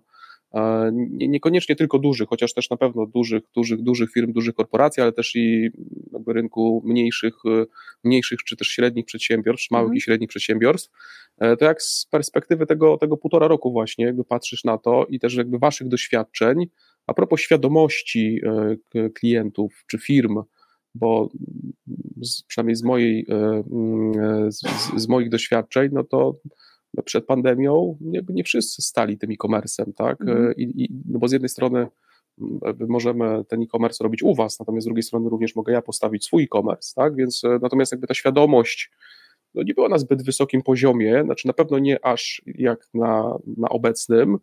[1.12, 5.36] niekoniecznie tylko dużych, chociaż też na pewno dużych, dużych, dużych firm, dużych korporacji, ale też
[5.36, 5.70] i
[6.14, 7.36] jakby rynku mniejszych,
[8.04, 9.98] mniejszych czy też średnich przedsiębiorstw, małych mm.
[9.98, 10.92] i średnich przedsiębiorstw,
[11.38, 15.20] e, to jak z perspektywy tego, tego półtora roku właśnie, jakby patrzysz na to i
[15.20, 16.66] też jakby waszych doświadczeń,
[17.08, 18.42] a propos świadomości
[18.96, 20.44] e, klientów czy firm,
[20.96, 21.30] bo
[22.22, 24.62] z, przynajmniej z, mojej, e, z,
[24.98, 26.40] z, moich doświadczeń, no to
[27.06, 30.22] przed pandemią jakby nie wszyscy stali tym e-commerce'em, tak?
[30.22, 30.56] Mm.
[30.58, 31.88] I, i, no bo z jednej strony
[32.88, 36.44] możemy ten e-commerce robić u was, natomiast z drugiej strony również mogę ja postawić swój
[36.44, 37.16] e-commerce, tak?
[37.16, 38.92] Więc e, natomiast jakby ta świadomość
[39.56, 43.70] no nie była na zbyt wysokim poziomie, znaczy na pewno nie aż jak na, na
[43.70, 44.38] obecnym,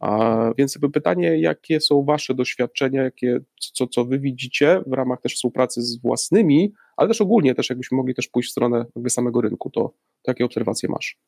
[0.00, 3.40] a, więc jakby pytanie, jakie są wasze doświadczenia, jakie,
[3.72, 7.96] co, co wy widzicie w ramach też współpracy z własnymi, ale też ogólnie też jakbyśmy
[7.96, 9.80] mogli też pójść w stronę jakby samego rynku, to,
[10.22, 11.18] to jakie obserwacje masz?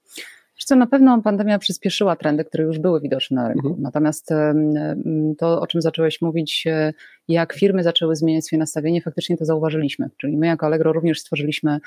[0.64, 3.68] Co, na pewno pandemia przyspieszyła trendy, które już były widoczne na rynku.
[3.68, 3.82] Mhm.
[3.82, 4.28] Natomiast
[5.38, 6.92] to, o czym zacząłeś mówić, e,
[7.28, 10.10] jak firmy zaczęły zmieniać swoje nastawienie, faktycznie to zauważyliśmy.
[10.16, 11.78] Czyli my jako Allegro również stworzyliśmy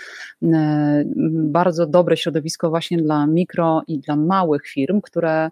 [1.32, 5.52] bardzo dobre środowisko właśnie dla mikro i dla małych firm, które E,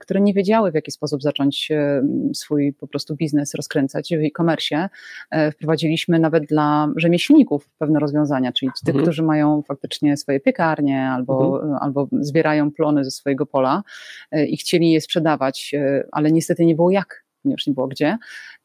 [0.00, 2.02] które nie wiedziały, w jaki sposób zacząć e,
[2.34, 4.88] swój po prostu biznes rozkręcać w e-commerce.
[5.30, 9.04] E, wprowadziliśmy nawet dla rzemieślników pewne rozwiązania, czyli tych, mhm.
[9.04, 11.78] którzy mają faktycznie swoje piekarnie albo, mhm.
[11.80, 13.82] albo zbierają plony ze swojego pola
[14.48, 15.74] i chcieli je sprzedawać,
[16.12, 18.18] ale niestety nie było jak ponieważ nie było gdzie,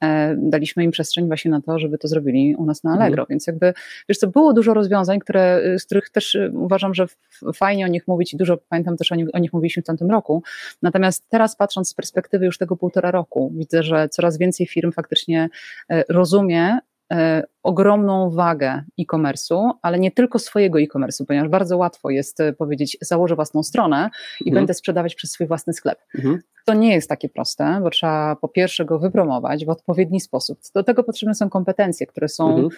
[0.03, 3.27] e, daliśmy im przestrzeń właśnie na to, żeby to zrobili u nas na Allegro, mhm.
[3.29, 3.73] więc jakby,
[4.09, 7.05] wiesz co, było dużo rozwiązań, które, y, z których też y, uważam, że
[7.55, 10.11] fajnie o nich mówić i dużo pamiętam też o nich, o nich mówiliśmy w tamtym
[10.11, 10.43] roku,
[10.81, 15.49] natomiast teraz patrząc z perspektywy już tego półtora roku, widzę, że coraz więcej firm faktycznie
[15.89, 16.79] e, rozumie,
[17.13, 23.35] e, ogromną wagę e-commerce'u, ale nie tylko swojego e-commerce'u, ponieważ bardzo łatwo jest powiedzieć, założę
[23.35, 24.09] własną stronę
[24.41, 24.55] i mhm.
[24.55, 25.99] będę sprzedawać przez swój własny sklep.
[26.15, 26.39] Mhm.
[26.65, 30.59] To nie jest takie proste, bo trzeba po pierwsze go wypromować w odpowiedni sposób.
[30.75, 32.69] Do tego potrzebne są kompetencje, które są mhm.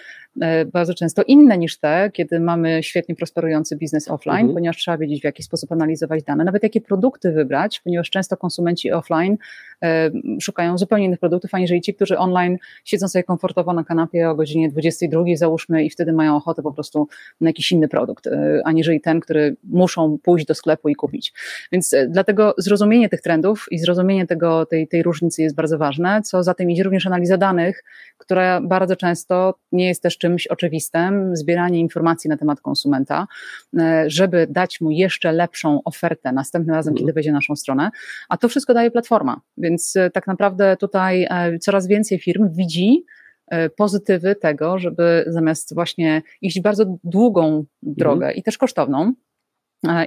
[0.42, 4.54] E, bardzo często inne niż te, kiedy mamy świetnie prosperujący biznes offline, mhm.
[4.54, 8.92] ponieważ trzeba wiedzieć, w jaki sposób analizować dane, nawet jakie produkty wybrać, ponieważ często konsumenci
[8.92, 9.38] offline
[9.84, 14.36] e, szukają zupełnie innych produktów, aniżeli ci, którzy online siedzą sobie komfortowo na kanapie o
[14.36, 17.08] godzinie 22 załóżmy i wtedy mają ochotę po prostu
[17.42, 21.34] na jakiś inny produkt, e, aniżeli ten, który muszą pójść do sklepu i kupić.
[21.72, 26.22] Więc dlatego zrozumienie tych trendów i zrozumienie tego, tej, tej różnicy jest bardzo ważne.
[26.22, 27.84] Co za tym idzie również analiza danych,
[28.18, 33.28] która bardzo często nie jest też czymś oczywistym, zbieranie informacji na temat konsumenta,
[33.80, 37.90] e, żeby dać mu jeszcze lepszą ofertę następnym razem, kiedy wejdzie na naszą stronę,
[38.30, 41.28] a to wszystko daje platforma, więc tak naprawdę tutaj
[41.62, 43.06] coraz więcej firm widzi,
[43.78, 48.36] pozytywy tego, żeby zamiast właśnie iść bardzo długą drogę mhm.
[48.36, 49.14] i też kosztowną,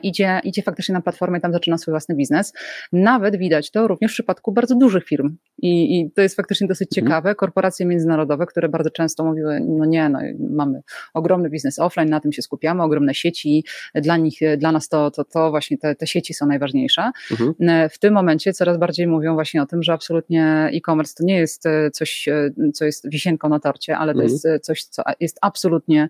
[0.02, 2.52] idzie, idzie faktycznie na platformę i tam zaczyna swój własny biznes.
[2.92, 5.36] Nawet widać to również w przypadku bardzo dużych firm.
[5.58, 7.06] I, i to jest faktycznie dosyć mhm.
[7.06, 7.34] ciekawe.
[7.34, 10.18] Korporacje międzynarodowe, które bardzo często mówiły, no nie, no,
[10.50, 10.82] mamy
[11.14, 13.64] ogromny biznes offline, na tym się skupiamy, ogromne sieci,
[13.94, 17.10] dla nich, dla nas to, to, to właśnie te, te sieci są najważniejsze.
[17.30, 17.54] Mhm.
[17.60, 21.36] E, w tym momencie coraz bardziej mówią właśnie o tym, że absolutnie e-commerce to nie
[21.36, 24.32] jest e, coś, e, co jest wisienką na torcie, ale to mhm.
[24.32, 26.08] jest coś, co jest absolutnie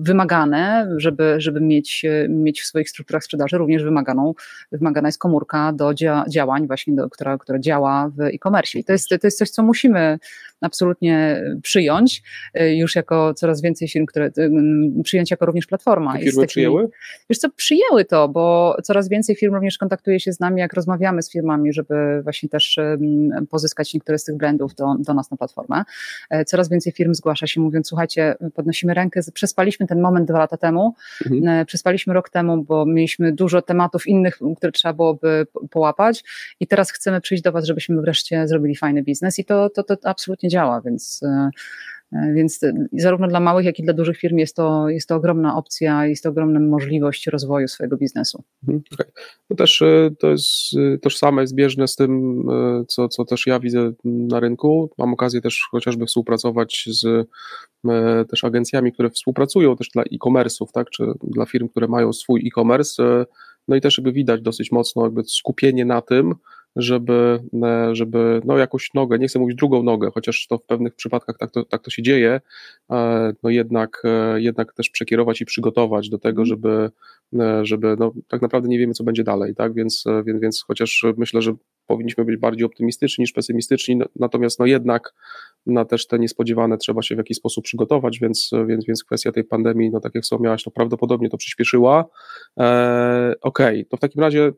[0.00, 4.34] wymagane, żeby, żeby mieć mieć w swoich strukturach sprzedaży również wymaganą,
[4.72, 8.78] wymagana jest komórka do dzia działań właśnie, do, która, która działa w e-commerce.
[8.78, 10.18] I to jest, to jest coś, co musimy
[10.64, 12.22] absolutnie przyjąć
[12.60, 16.12] y, już jako coraz więcej firm, które y, przyjąć jako również platforma.
[16.12, 16.88] Te firmy takimi, przyjęły?
[17.30, 21.22] Wiesz co, przyjęły to, bo coraz więcej firm również kontaktuje się z nami, jak rozmawiamy
[21.22, 22.78] z firmami, żeby właśnie też
[23.50, 25.82] pozyskać niektóre z tych blendów do, do nas na platformę.
[26.30, 30.56] E, coraz więcej firm zgłasza się mówiąc, słuchajcie, podnosimy rękę, przespaliśmy ten moment dwa lata
[30.56, 30.94] temu,
[31.26, 31.48] mhm.
[31.48, 36.24] E, przespaliśmy rok temu, bo mieliśmy dużo tematów innych, które trzeba byłoby połapać
[36.60, 39.96] i teraz chcemy przyjść do Was, żebyśmy wreszcie zrobili fajny biznes i to, to, to
[40.02, 41.50] absolutnie działa, więc e,
[42.12, 42.60] e, więc
[42.92, 46.22] zarówno dla małych, jak i dla dużych firm jest to, jest to ogromna opcja, jest
[46.22, 48.44] to ogromna możliwość rozwoju swojego biznesu.
[48.62, 49.06] Mhm, okay.
[49.50, 50.50] No też e, to jest
[51.02, 52.42] tożsame, zbieżne z tym,
[52.88, 54.90] co, co też ja widzę na rynku.
[54.98, 57.28] Mam okazję też chociażby współpracować z
[58.30, 63.24] też agencjami, które współpracują też dla e-commerce'ów, tak, czy dla firm, które mają swój e-commerce
[63.68, 66.34] no i też jakby widać dosyć mocno jakby skupienie na tym,
[66.76, 70.94] żeby, e, żeby no jakąś nogę, nie chcę mówić drugą nogę, chociaż to w pewnych
[70.94, 72.40] przypadkach tak to, tak to się dzieje,
[72.90, 76.46] e, no jednak, e, jednak też przekierować i przygotować do tego, mhm.
[76.46, 76.90] żeby,
[77.62, 81.42] żeby no tak naprawdę nie wiemy, co będzie dalej, tak, więc, więc, więc chociaż myślę,
[81.42, 81.54] że
[81.86, 85.14] powinniśmy być bardziej optymistyczni niż pesymistyczni, natomiast no jednak
[85.66, 89.44] na też te niespodziewane trzeba się w jakiś sposób przygotować, więc, więc, więc kwestia tej
[89.44, 92.04] pandemii, no tak jak wspomniałaś, to prawdopodobnie to przyspieszyła.
[92.56, 94.52] Okej, okay, to w takim razie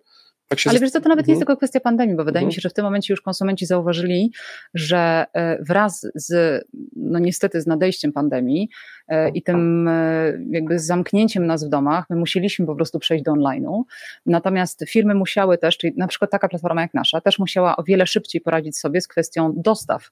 [0.49, 1.47] tak Ale wiesz co, to nawet nie jest mhm.
[1.47, 2.55] tylko kwestia pandemii, bo wydaje mi mhm.
[2.55, 4.33] się, że w tym momencie już konsumenci zauważyli,
[4.75, 6.65] że e, wraz z,
[6.97, 8.69] no niestety z nadejściem pandemii
[9.09, 13.33] e, i tym e, jakby zamknięciem nas w domach, my musieliśmy po prostu przejść do
[13.33, 13.83] online'u.
[14.27, 18.07] Natomiast firmy musiały też, czyli na przykład taka platforma jak nasza, też musiała o wiele
[18.07, 20.11] szybciej poradzić sobie z kwestią dostaw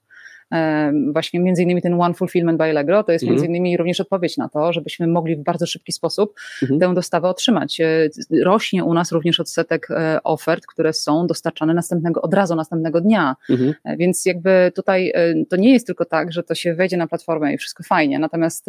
[1.13, 3.33] właśnie między innymi ten One Fulfillment by Allegro, to jest mhm.
[3.33, 6.79] między innymi również odpowiedź na to, żebyśmy mogli w bardzo szybki sposób mhm.
[6.79, 7.81] tę dostawę otrzymać.
[7.81, 8.09] E,
[8.43, 13.35] rośnie u nas również odsetek e, ofert, które są dostarczane następnego, od razu następnego dnia,
[13.49, 13.73] mhm.
[13.83, 15.13] E, więc jakby tutaj
[15.49, 18.65] to nie jest tylko tak, że to się wejdzie na platformę i wszystko fajnie, natomiast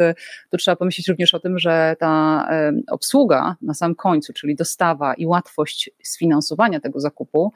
[0.51, 2.47] tu trzeba pomyśleć również o tym, że ta
[2.89, 7.53] obsługa na samym końcu, czyli dostawa i łatwość sfinansowania tego zakupu,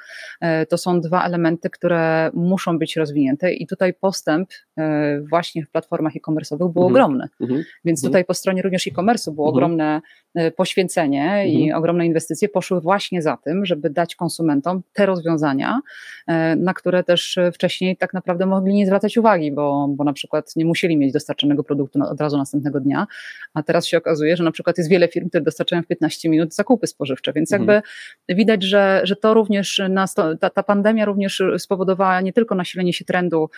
[0.70, 5.70] to są dwa elementy, które muszą być rozwinięte i tutaj po postęp e, właśnie w
[5.70, 6.86] platformach e-commerce'owych był mhm.
[6.86, 7.28] ogromny.
[7.42, 7.64] Mhm.
[7.86, 8.12] Więc mhm.
[8.12, 9.56] tutaj po stronie również e-commerce'u było mhm.
[9.56, 10.02] ogromne
[10.36, 11.80] e, poświęcenie i mhm.
[11.80, 15.80] ogromne inwestycje poszły właśnie za tym, żeby dać konsumentom te rozwiązania,
[16.28, 20.56] e, na które też wcześniej tak naprawdę mogli nie zwracać uwagi, bo, bo na przykład
[20.56, 23.08] nie musieli mieć dostarczonego produktu od razu następnego dnia,
[23.54, 26.56] a teraz się okazuje, że na przykład jest wiele firm, które dostarczają w 15 minut
[26.56, 27.84] zakupy spożywcze, więc jakby mhm.
[28.30, 33.06] widać, że, że to również nas, ta, ta pandemia również spowodowała nie tylko nasilenie się
[33.06, 33.50] trendu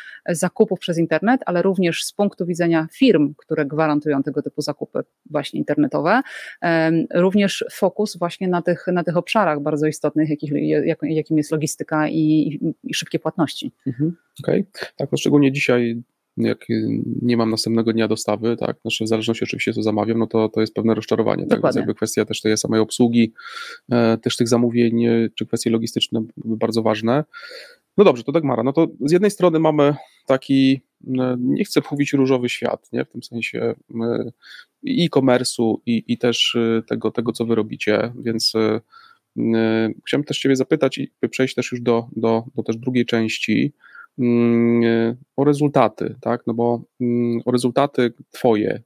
[0.43, 5.59] zakupów przez internet, ale również z punktu widzenia firm, które gwarantują tego typu zakupy właśnie
[5.59, 6.21] internetowe,
[7.13, 10.29] również fokus właśnie na tych, na tych obszarach bardzo istotnych,
[11.01, 13.71] jakim jest logistyka i, i szybkie płatności.
[13.87, 14.15] Mhm.
[14.43, 14.87] Okej, okay.
[14.95, 16.03] tak, no szczególnie dzisiaj
[16.37, 16.65] jak
[17.21, 20.61] nie mam następnego dnia dostawy, tak, znaczy w zależności oczywiście co zamawiam, no to, to
[20.61, 23.33] jest pewne rozczarowanie, tak, więc jakby kwestia też tej samej obsługi,
[23.91, 27.23] e, też tych zamówień, czy kwestie logistyczne bardzo ważne.
[27.97, 29.95] No dobrze, to Dagmara, no to z jednej strony mamy
[30.25, 33.05] taki, no, nie chcę mówić różowy świat, nie?
[33.05, 33.75] w tym sensie
[34.87, 38.79] e-commerce'u i, i też e, tego, tego, co wy robicie, więc e,
[40.07, 43.73] chciałem też ciebie zapytać i przejść też już do, do, do też drugiej części,
[44.19, 46.47] mm, o rezultaty, tak?
[46.47, 48.81] No bo mm, o rezultaty Twoje,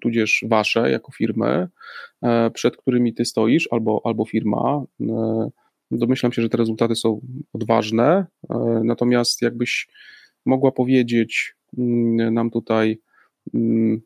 [0.00, 1.68] tudzież Wasze jako firmy,
[2.54, 4.84] przed którymi Ty stoisz, albo, albo firma.
[5.90, 7.20] Domyślam się, że te rezultaty są
[7.52, 8.26] odważne,
[8.84, 9.88] natomiast jakbyś
[10.46, 13.00] mogła powiedzieć mm, nam tutaj,
[13.54, 14.00] mm,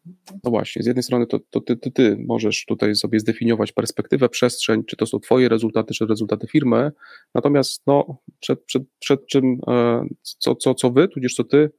[0.44, 4.28] no właśnie, z jednej strony to, to ty, ty, ty możesz tutaj sobie zdefiniować perspektywę,
[4.28, 6.92] przestrzeń, czy to są twoje rezultaty, czy rezultaty firmy,
[7.34, 11.70] natomiast no, przed, przed, przed czym, e, co, co, co wy, tudzież co ty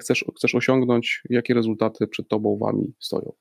[0.00, 3.32] chcesz, chcesz osiągnąć, jakie rezultaty przed tobą, wami stoją.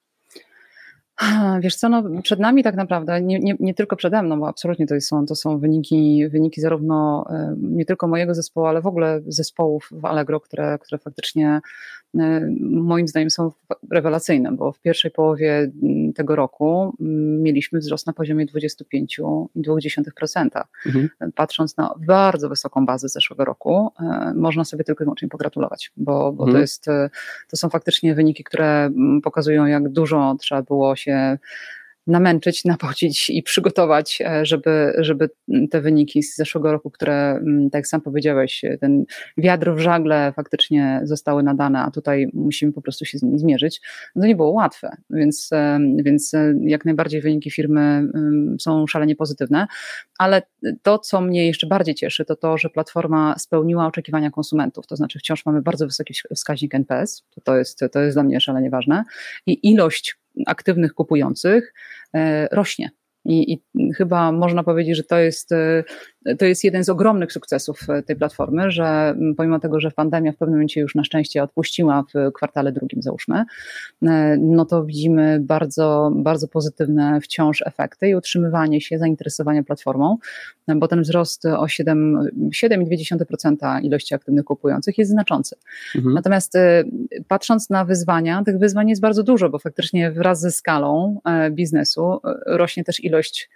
[1.61, 4.87] Wiesz co, no przed nami tak naprawdę, nie, nie, nie, tylko przede mną, bo absolutnie
[4.87, 7.25] to są, to są wyniki, wyniki zarówno
[7.57, 11.61] nie tylko mojego zespołu, ale w ogóle zespołów w Allegro, które, które faktycznie
[12.59, 13.51] moim zdaniem są
[13.91, 20.63] rewelacyjne, bo w pierwszej połowie mm, tego roku mm, mieliśmy wzrost na poziomie 25,2%.
[20.85, 21.09] Mhm.
[21.35, 26.33] Patrząc na bardzo wysoką bazę zeszłego roku, e, można sobie tylko i wyłącznie pogratulować, bo,
[26.33, 26.51] bo mhm.
[26.51, 26.85] to, jest,
[27.49, 31.37] to są faktycznie wyniki, które mm, pokazują, jak dużo trzeba było się
[32.09, 35.29] namęczyć, napocić i przygotować, e, żeby, żeby
[35.71, 39.05] te wyniki z zeszłego roku, które, mm, tak jak sam powiedziałeś, ten
[39.37, 43.81] wiatr w żagle faktycznie zostały nadane, a tutaj musimy po prostu się z nimi zmierzyć,
[44.15, 48.87] no to nie było łatwe, więc, e, więc e, jak najbardziej wyniki firmy mm, są
[48.87, 49.67] szalenie pozytywne,
[50.17, 50.41] ale
[50.81, 55.19] to, co mnie jeszcze bardziej cieszy, to to, że platforma spełniła oczekiwania konsumentów, to znaczy
[55.19, 59.03] wciąż mamy bardzo wysoki wskaźnik NPS, to, to, jest, to jest dla mnie szalenie ważne.
[59.45, 61.73] I ilość aktywnych kupujących
[62.15, 62.89] e, rośnie.
[63.25, 65.83] I, I, chyba można powiedzieć, że to jest, e,
[66.39, 70.35] to jest jeden z ogromnych sukcesów e, tej platformy, że pomimo tego, że pandemia w
[70.35, 73.43] pewnym momencie już na szczęście odpuściła w kwartale drugim, załóżmy,
[74.03, 80.17] e, no to widzimy bardzo, bardzo pozytywne wciąż efekty i utrzymywanie się zainteresowania platformą,
[80.75, 85.55] bo ten wzrost o 7,2% ilości aktywnych kupujących jest znaczący.
[85.95, 86.15] Mhm.
[86.15, 86.53] Natomiast
[87.27, 91.19] patrząc na wyzwania, tych wyzwań jest bardzo dużo, bo faktycznie wraz ze skalą
[91.51, 93.49] biznesu rośnie też ilość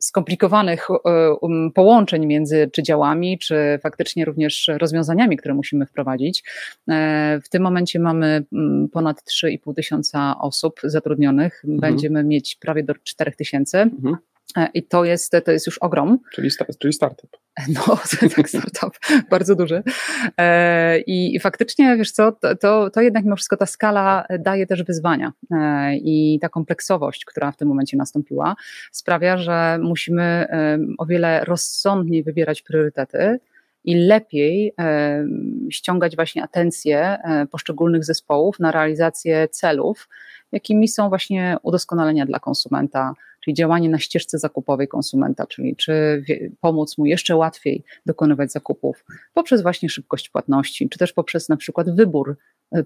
[0.00, 6.44] skomplikowanych e, um, połączeń między czy działami, czy faktycznie również rozwiązaniami, które musimy wprowadzić.
[6.88, 11.64] E, w tym momencie mamy mm, ponad 3,5 tysiąca osób zatrudnionych.
[11.64, 11.80] Mhm.
[11.80, 13.78] Będziemy mieć prawie do 4 tysięcy.
[13.78, 14.16] Mhm
[14.74, 16.18] I to jest, to jest już ogrom.
[16.34, 17.30] Czyli, czyli startup.
[17.74, 17.98] No,
[18.36, 18.98] tak, startup,
[19.30, 19.82] bardzo duży.
[20.38, 24.82] E, I, I, faktycznie, wiesz co, to, to jednak mimo wszystko ta skala daje też
[24.82, 28.56] wyzwania e, i ta kompleksowość, która w tym momencie nastąpiła,
[28.92, 30.46] sprawia, że musimy
[30.98, 33.40] o wiele rozsądniej wybierać priorytety
[33.84, 34.74] i lepiej
[35.70, 40.08] ściągać właśnie atencję e, poszczególnych zespołów na realizację celów,
[40.52, 43.12] jakimi są właśnie udoskonalenia dla konsumenta,
[43.48, 46.24] czyli działanie na ścieżce zakupowej konsumenta, czyli czy
[46.60, 51.96] pomóc mu jeszcze łatwiej dokonywać zakupów poprzez właśnie szybkość płatności, czy też poprzez na przykład
[51.96, 52.36] wybór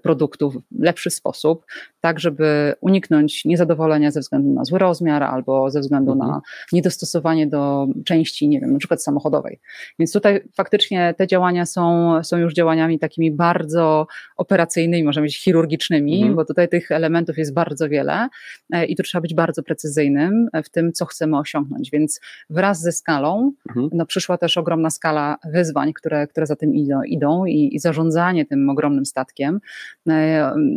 [0.03, 1.65] produktów w lepszy sposób,
[2.01, 6.31] tak żeby uniknąć niezadowolenia ze względu na zły rozmiar albo ze względu mhm.
[6.31, 6.41] na
[6.73, 9.61] niedostosowanie do części, nie wiem, na przykład samochodowej.
[9.99, 16.17] Więc tutaj faktycznie te działania są, są już działaniami takimi bardzo operacyjnymi, możemy być chirurgicznymi,
[16.17, 16.37] mhm.
[16.37, 18.29] bo tutaj tych elementów jest bardzo wiele
[18.73, 21.91] e, i tu trzeba być bardzo precyzyjnym w tym, co chcemy osiągnąć.
[21.91, 23.89] Więc wraz ze skalą mhm.
[23.93, 28.47] no, przyszła też ogromna skala wyzwań, które, które za tym idą, idą i, i zarządzanie
[28.47, 29.61] tym ogromnym statkiem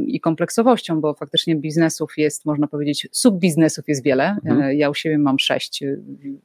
[0.08, 4.38] i kompleksowością, bo faktycznie biznesów jest, można powiedzieć, subbiznesów jest wiele.
[4.46, 4.62] Mhm.
[4.62, 5.84] E, ja u siebie mam sześć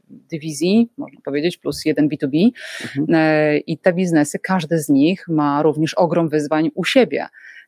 [0.08, 2.50] dywizji, można powiedzieć, plus jeden B2B
[2.98, 3.60] mhm.
[3.66, 7.26] i te biznesy, każdy z nich ma również ogrom wyzwań u siebie.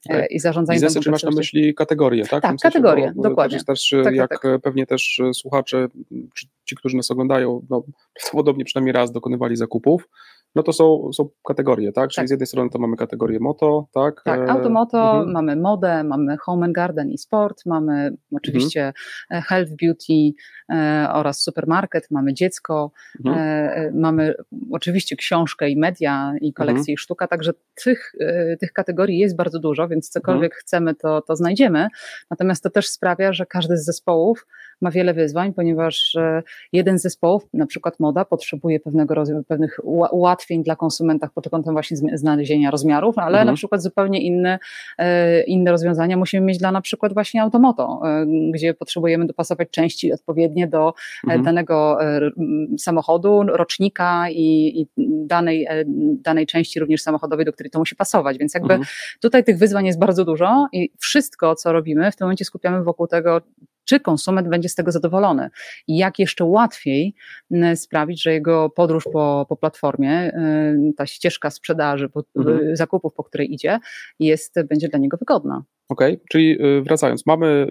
[0.08, 0.30] E, tak.
[0.30, 0.76] i zarządzania.
[0.76, 2.42] Biznesy, czy masz na myśli kategorie, tak?
[2.42, 3.64] Tak, kategorie, bo, dokładnie.
[3.64, 4.62] Też, tak, tak, jak tak.
[4.62, 5.88] pewnie też słuchacze,
[6.34, 7.82] czy ci, którzy nas oglądają, no,
[8.14, 10.08] prawdopodobnie przynajmniej raz dokonywali zakupów,
[10.54, 12.10] no to są, są kategorie, tak?
[12.10, 12.28] Czyli tak.
[12.28, 14.22] z jednej strony to mamy kategorię moto, tak?
[14.24, 15.32] Tak, automoto, mhm.
[15.32, 18.92] mamy modę, mamy home and garden i sport, mamy oczywiście
[19.30, 19.42] mhm.
[19.42, 20.32] health, beauty
[20.72, 22.92] e, oraz supermarket, mamy dziecko,
[23.24, 23.38] mhm.
[23.38, 24.34] e, mamy
[24.72, 26.94] oczywiście książkę i media i kolekcję mhm.
[26.94, 27.52] i sztuka, także
[27.84, 30.60] tych, e, tych kategorii jest bardzo dużo, więc cokolwiek mhm.
[30.60, 31.88] chcemy, to, to znajdziemy.
[32.30, 34.46] Natomiast to też sprawia, że każdy z zespołów
[34.82, 36.42] ma wiele wyzwań, ponieważ e,
[36.72, 39.14] jeden z zespołów, na przykład moda, potrzebuje pewnego
[39.48, 39.80] pewnych
[40.12, 43.46] ułatwień dla konsumenta pod kątem właśnie znalezienia rozmiarów, ale mhm.
[43.46, 44.58] na przykład zupełnie inne,
[44.98, 50.12] e, inne rozwiązania musimy mieć dla na przykład właśnie automoto, e, gdzie potrzebujemy dopasować części
[50.12, 51.42] odpowiednie do mhm.
[51.42, 51.98] danego
[52.78, 54.86] samochodu, rocznika i, i,
[55.26, 55.66] danej,
[56.24, 58.38] danej części również samochodowej, do której to musi pasować.
[58.38, 58.88] Więc jakby mhm.
[59.20, 63.06] tutaj tych wyzwań jest bardzo dużo i wszystko, co robimy, w tym momencie skupiamy wokół
[63.06, 63.40] tego,
[63.84, 65.50] czy konsument będzie z tego zadowolony
[65.88, 67.14] i jak jeszcze łatwiej
[67.74, 70.32] sprawić, że jego podróż po, po platformie,
[70.96, 72.76] ta ścieżka sprzedaży, po, mhm.
[72.76, 73.78] zakupów, po której idzie,
[74.20, 75.64] jest, będzie dla niego wygodna.
[75.88, 77.66] Okej, okay, czyli y, wracając, mamy,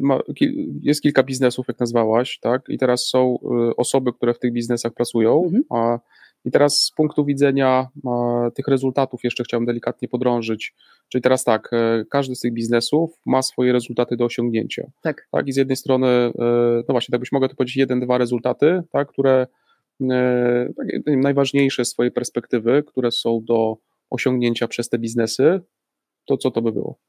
[0.82, 2.62] jest kilka biznesów, jak nazwałaś, tak?
[2.70, 3.38] I teraz są
[3.70, 5.64] y, osoby, które w tych biznesach pracują, mhm.
[5.70, 6.00] a
[6.46, 10.74] i teraz z punktu widzenia e, tych rezultatów jeszcze chciałem delikatnie podrążyć.
[11.10, 14.92] Czyli teraz tak, e, każdy z tych biznesów ma swoje rezultaty do osiągnięcia.
[15.02, 15.28] Tak.
[15.32, 15.48] tak?
[15.48, 16.32] I z jednej strony, e,
[16.88, 19.48] no właśnie, tak byś mogła to powiedzieć, jeden, dwa rezultaty, tak, które
[21.08, 23.78] najważniejsze z swojej perspektywy, które są do
[24.10, 25.62] osiągnięcia przez te biznesy,
[26.26, 27.00] to co to by było?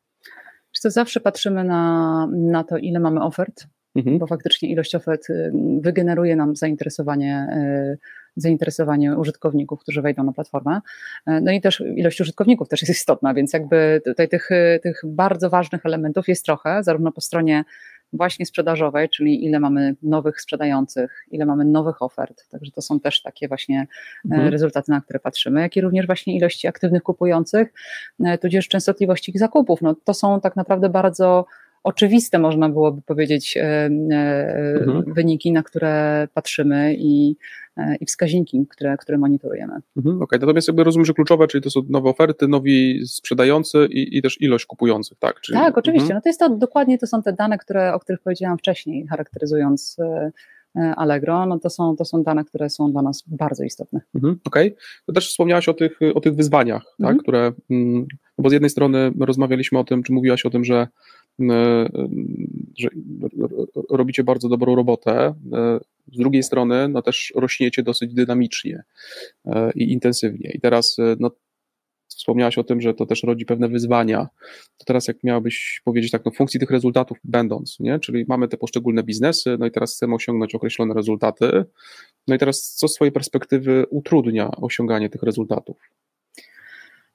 [0.83, 4.19] to zawsze patrzymy na, na to, ile mamy ofert, mhm.
[4.19, 7.47] bo faktycznie ilość ofert y, wygeneruje nam zainteresowanie
[8.37, 10.81] zainteresowanie użytkowników, którzy wejdą na platformę.
[11.27, 14.49] E, no i też ilość użytkowników też jest istotna, więc jakby tutaj tych,
[14.83, 17.65] tych bardzo ważnych elementów jest trochę, zarówno po stronie
[18.13, 22.49] właśnie sprzedażowej, czyli ile mamy nowych sprzedających, ile mamy nowych ofert.
[22.49, 23.87] Także to są też takie właśnie e,
[24.25, 24.49] mhm.
[24.49, 27.73] rezultaty, na które patrzymy, jak i również właśnie ilości aktywnych kupujących,
[28.25, 29.83] e, tudzież częstotliwości ich zakupów.
[29.83, 31.47] No, to są tak naprawdę bardzo
[31.83, 35.05] oczywiste, można byłoby powiedzieć, mhm.
[35.07, 37.37] wyniki, na które patrzymy i
[38.01, 39.75] i wskaźniki, które, które monitorujemy.
[39.97, 40.39] Mhm, okay.
[40.39, 44.41] Natomiast jakby rozumiem, że kluczowe, czyli to są nowe oferty, nowi sprzedający i, i też
[44.41, 45.41] ilość kupujących, tak?
[45.41, 46.05] Czyli, tak, oczywiście.
[46.05, 46.17] Mhm.
[46.17, 49.97] No to jest to, dokładnie to są te dane, które, o których powiedziałam wcześniej, charakteryzując
[49.99, 50.33] e,
[50.77, 54.01] e, Allegro, no to są, to są dane, które są dla nas bardzo istotne.
[54.15, 54.67] Mhm, Okej.
[54.73, 54.83] Okay.
[55.07, 57.19] To też wspomniałaś o tych, o tych wyzwaniach, tak, mhm.
[57.19, 58.07] które, mm,
[58.39, 60.89] no bo z jednej strony rozmawialiśmy o tym, czy mówiłaś o tym, że
[62.79, 62.89] że
[63.91, 65.35] robicie bardzo dobrą robotę.
[66.13, 68.83] Z drugiej strony, no też rośniecie dosyć dynamicznie
[69.47, 70.51] e, i intensywnie.
[70.55, 71.31] I teraz, e, no,
[72.09, 74.29] wspomniałaś o tym, że to też rodzi pewne wyzwania.
[74.79, 77.99] To teraz, jak miałabyś powiedzieć tak, no, funkcji tych rezultatów będąc, nie?
[77.99, 81.65] czyli mamy te poszczególne biznesy, no i teraz chcemy osiągnąć określone rezultaty.
[82.29, 85.77] No i teraz, co z Twojej perspektywy utrudnia osiąganie tych rezultatów?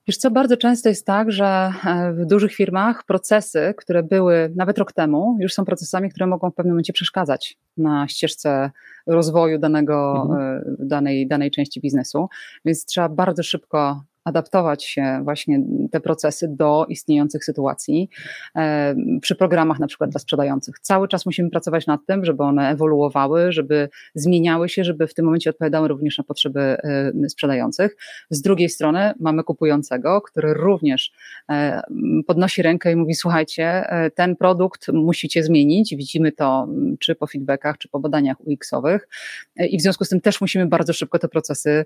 [0.07, 1.45] Wiesz co, bardzo często jest tak, że
[1.85, 6.51] e, w dużych firmach procesy, które były nawet rok temu, już są procesami, które mogą
[6.51, 8.71] w pewnym momencie przeszkadzać na ścieżce
[9.07, 10.57] rozwoju danego, mhm.
[10.57, 12.27] E, danej, danej części biznesu,
[12.65, 15.61] więc trzeba bardzo szybko adaptować się właśnie
[15.91, 18.09] te procesy do istniejących sytuacji.
[18.55, 20.79] E, przy programach na przykład dla sprzedających.
[20.79, 25.25] Cały czas musimy pracować nad tym, żeby one ewoluowały, żeby zmieniały się, żeby w tym
[25.25, 27.97] momencie odpowiadały również na potrzeby e, sprzedających.
[28.29, 31.11] Z drugiej strony mamy kupującego, który również
[31.49, 31.81] e,
[32.27, 35.95] podnosi rękę i mówi: Słuchajcie, ten produkt musicie zmienić.
[35.95, 36.67] Widzimy to
[36.99, 39.07] czy po feedbackach, czy po badaniach UX-owych,
[39.69, 41.85] i w związku z tym też musimy bardzo szybko te procesy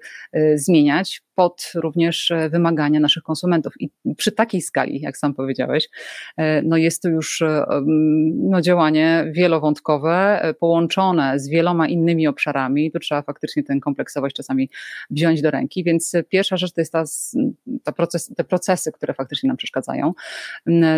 [0.56, 3.74] zmieniać pod również wymagania naszych konsumentów.
[3.80, 5.90] I przy takiej skali, jak sam powiedziałeś,
[6.64, 7.44] no jest to już
[8.36, 12.92] no, działanie wielowątkowe, e, połączone z wieloma innymi obszarami.
[12.92, 14.70] Tu trzeba faktycznie tę kompleksowość czasami
[15.10, 15.84] wziąć do ręki.
[15.84, 17.04] Więc pierwsza rzecz to jest ta,
[17.84, 20.14] ta proces, te procesy, które faktycznie nam przeszkadzają.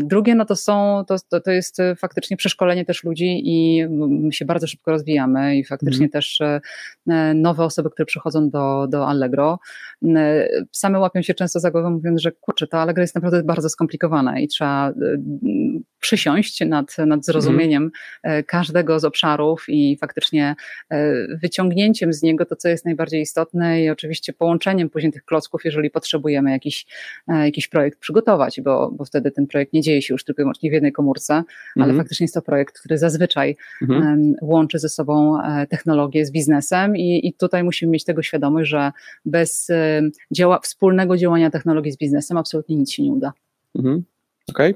[0.03, 4.45] Drugie, no to są, to, to, to jest faktycznie przeszkolenie też ludzi i my się
[4.45, 6.09] bardzo szybko rozwijamy i faktycznie mm.
[6.09, 6.61] też e,
[7.07, 9.59] e, nowe osoby, które przychodzą do, do Allegro,
[10.71, 14.41] same łapią się często za głowę mówiąc, że kurczę, to Allegro jest naprawdę bardzo skomplikowane
[14.41, 14.93] i trzeba
[16.03, 17.91] przysiąść nad, nad zrozumieniem
[18.23, 18.43] mhm.
[18.43, 20.55] każdego z obszarów i faktycznie
[20.89, 25.65] e, wyciągnięciem z niego to, co jest najbardziej istotne i oczywiście połączeniem później tych klocków,
[25.65, 26.85] jeżeli potrzebujemy jakiś,
[27.27, 30.43] e, jakiś projekt przygotować, bo, bo wtedy ten projekt nie dzieje się już tylko i
[30.43, 31.45] wyłącznie w jednej komórce, mhm.
[31.77, 34.35] ale faktycznie jest to projekt, który zazwyczaj mhm.
[34.41, 35.37] łączy ze sobą
[35.69, 38.91] technologię z biznesem i, i tutaj musimy mieć tego świadomość, że
[39.25, 39.71] bez
[40.31, 43.33] działa, wspólnego działania technologii z biznesem absolutnie nic się nie uda.
[43.75, 44.03] Mhm.
[44.49, 44.73] Okay.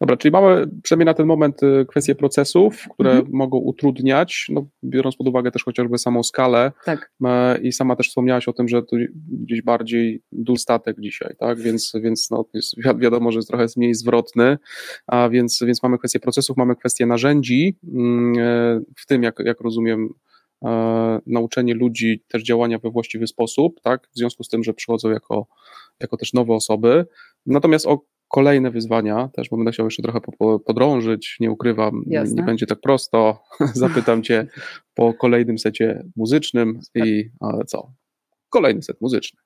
[0.00, 3.28] dobra, czyli mamy przynajmniej na ten moment y, kwestie procesów, które mhm.
[3.32, 6.72] mogą utrudniać, no, biorąc pod uwagę też chociażby samą skalę.
[6.84, 7.12] Tak.
[7.24, 8.96] E, I sama też wspomniałaś o tym, że tu
[9.28, 11.58] gdzieś bardziej dół statek dzisiaj, tak?
[11.58, 14.58] Więc, więc no, jest, wiadomo, że jest trochę mniej zwrotny,
[15.06, 19.60] a więc, więc mamy kwestię procesów, mamy kwestię narzędzi, mm, e, w tym, jak, jak
[19.60, 20.08] rozumiem,
[20.64, 24.08] e, nauczenie ludzi też działania we właściwy sposób, tak?
[24.14, 25.46] W związku z tym, że przychodzą jako,
[26.00, 27.06] jako też nowe osoby.
[27.46, 30.20] Natomiast o kolejne wyzwania też, bo będę chciał jeszcze trochę
[30.66, 32.34] podrążyć, nie ukrywam, Jasne.
[32.34, 33.42] nie będzie tak prosto.
[33.74, 34.46] Zapytam Cię
[34.94, 37.30] po kolejnym secie muzycznym i
[37.66, 37.92] co?
[38.48, 39.40] Kolejny set muzyczny.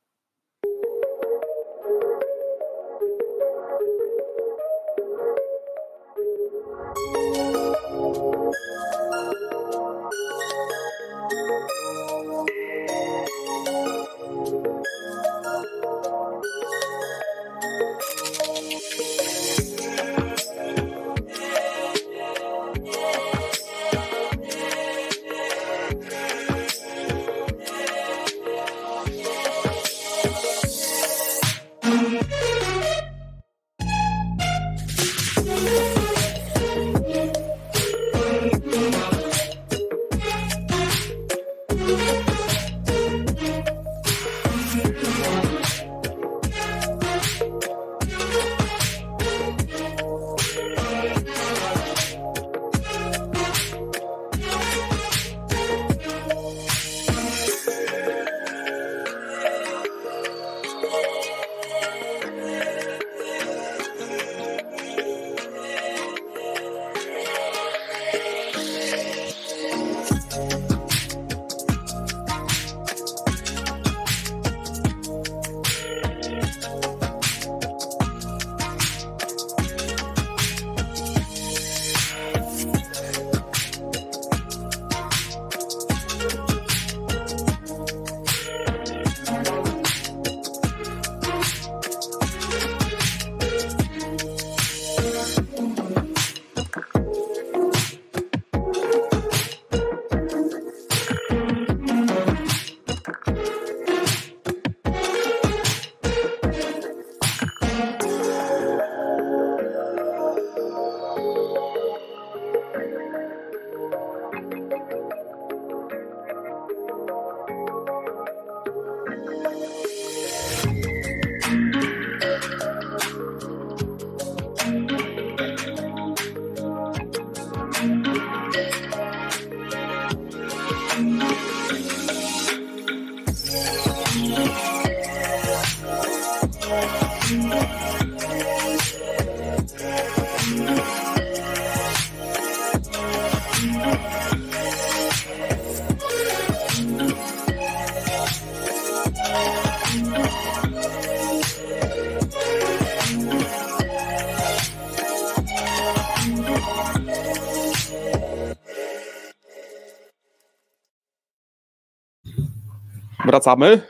[163.43, 163.81] Wracamy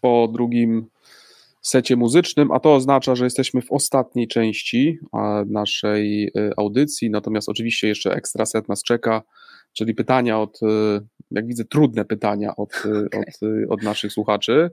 [0.00, 0.86] po drugim
[1.60, 4.98] secie muzycznym, a to oznacza, że jesteśmy w ostatniej części
[5.46, 9.22] naszej audycji, natomiast oczywiście jeszcze ekstra set nas czeka,
[9.72, 10.60] czyli pytania od,
[11.30, 13.10] jak widzę, trudne pytania od, okay.
[13.68, 14.70] od, od naszych słuchaczy.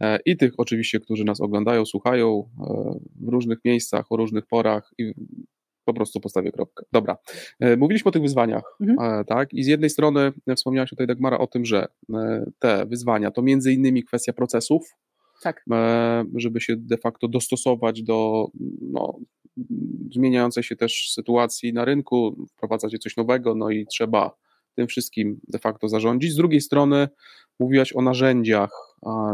[0.00, 4.90] E, i tych oczywiście, którzy nas oglądają, słuchają e, w różnych miejscach, o różnych porach
[4.98, 5.14] i
[5.86, 6.84] po prostu postawię kropkę.
[6.92, 7.16] Dobra.
[7.60, 9.24] E, mówiliśmy o tych wyzwaniach, mhm.
[9.24, 9.54] tak?
[9.54, 11.86] I z jednej strony wspomniałaś tutaj, Dagmara, o tym, że
[12.58, 14.90] te wyzwania to między innymi kwestia procesów,
[15.42, 15.64] tak.
[16.34, 18.46] żeby się de facto dostosować do
[18.80, 19.18] no,
[20.14, 24.36] zmieniającej się też sytuacji na rynku, wprowadzać coś nowego, no i trzeba
[24.74, 26.32] tym wszystkim de facto zarządzić.
[26.32, 27.08] Z drugiej strony
[27.60, 28.70] mówiłaś o narzędziach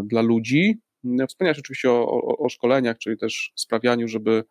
[0.05, 0.81] dla ludzi.
[1.29, 4.45] Wspomniałaś oczywiście o, o, o szkoleniach, czyli też sprawianiu, żeby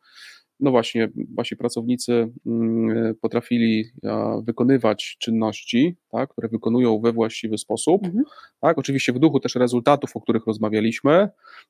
[0.62, 3.86] no właśnie, wasi pracownicy mm, potrafili
[4.43, 8.24] wykonywać czynności, tak, które wykonują we właściwy sposób, mhm.
[8.62, 11.30] tak, oczywiście w duchu też rezultatów, o których rozmawialiśmy.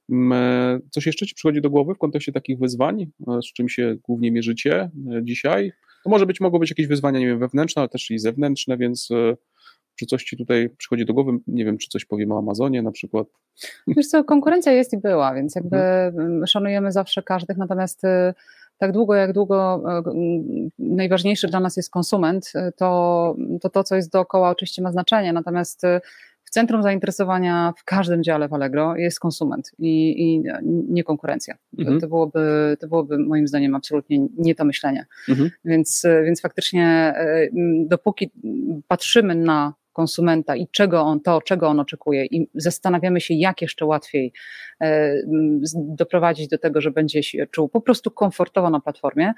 [0.09, 4.31] Mm, coś jeszcze Ci przychodzi do głowy w kontekście takich wyzwań, z czym się głównie
[4.31, 5.71] mierzycie e, dzisiaj?
[6.03, 9.11] To może być, mogą być jakieś wyzwania, nie wiem, wewnętrzne, ale też i zewnętrzne, więc
[9.11, 9.37] e,
[9.95, 11.31] czy coś Ci tutaj przychodzi do głowy?
[11.47, 13.27] Nie wiem, czy coś powiemy o Amazonie na przykład.
[13.87, 16.47] Wiesz co, konkurencja jest i była, więc jakby mhm.
[16.47, 18.33] szanujemy zawsze każdych, natomiast y,
[18.81, 23.95] tak długo, jak długo y, najważniejszy dla nas jest konsument, y, to, to to, co
[23.95, 25.81] jest dookoła oczywiście ma znaczenie, natomiast
[26.43, 31.55] w centrum zainteresowania w każdym dziale w Allegro jest konsument i, i nie konkurencja.
[31.79, 31.99] Mhm.
[31.99, 35.05] To, byłoby, to byłoby moim zdaniem absolutnie nie to myślenie.
[35.29, 35.49] Mhm.
[35.65, 37.13] Więc, więc faktycznie
[37.87, 38.31] dopóki
[38.87, 43.85] patrzymy na konsumenta i czego on to, czego on oczekuje, i zastanawiamy się, jak jeszcze
[43.85, 44.33] łatwiej
[44.81, 45.13] e,
[45.75, 49.33] doprowadzić do tego, że będzie się czuł po prostu komfortowo na platformie,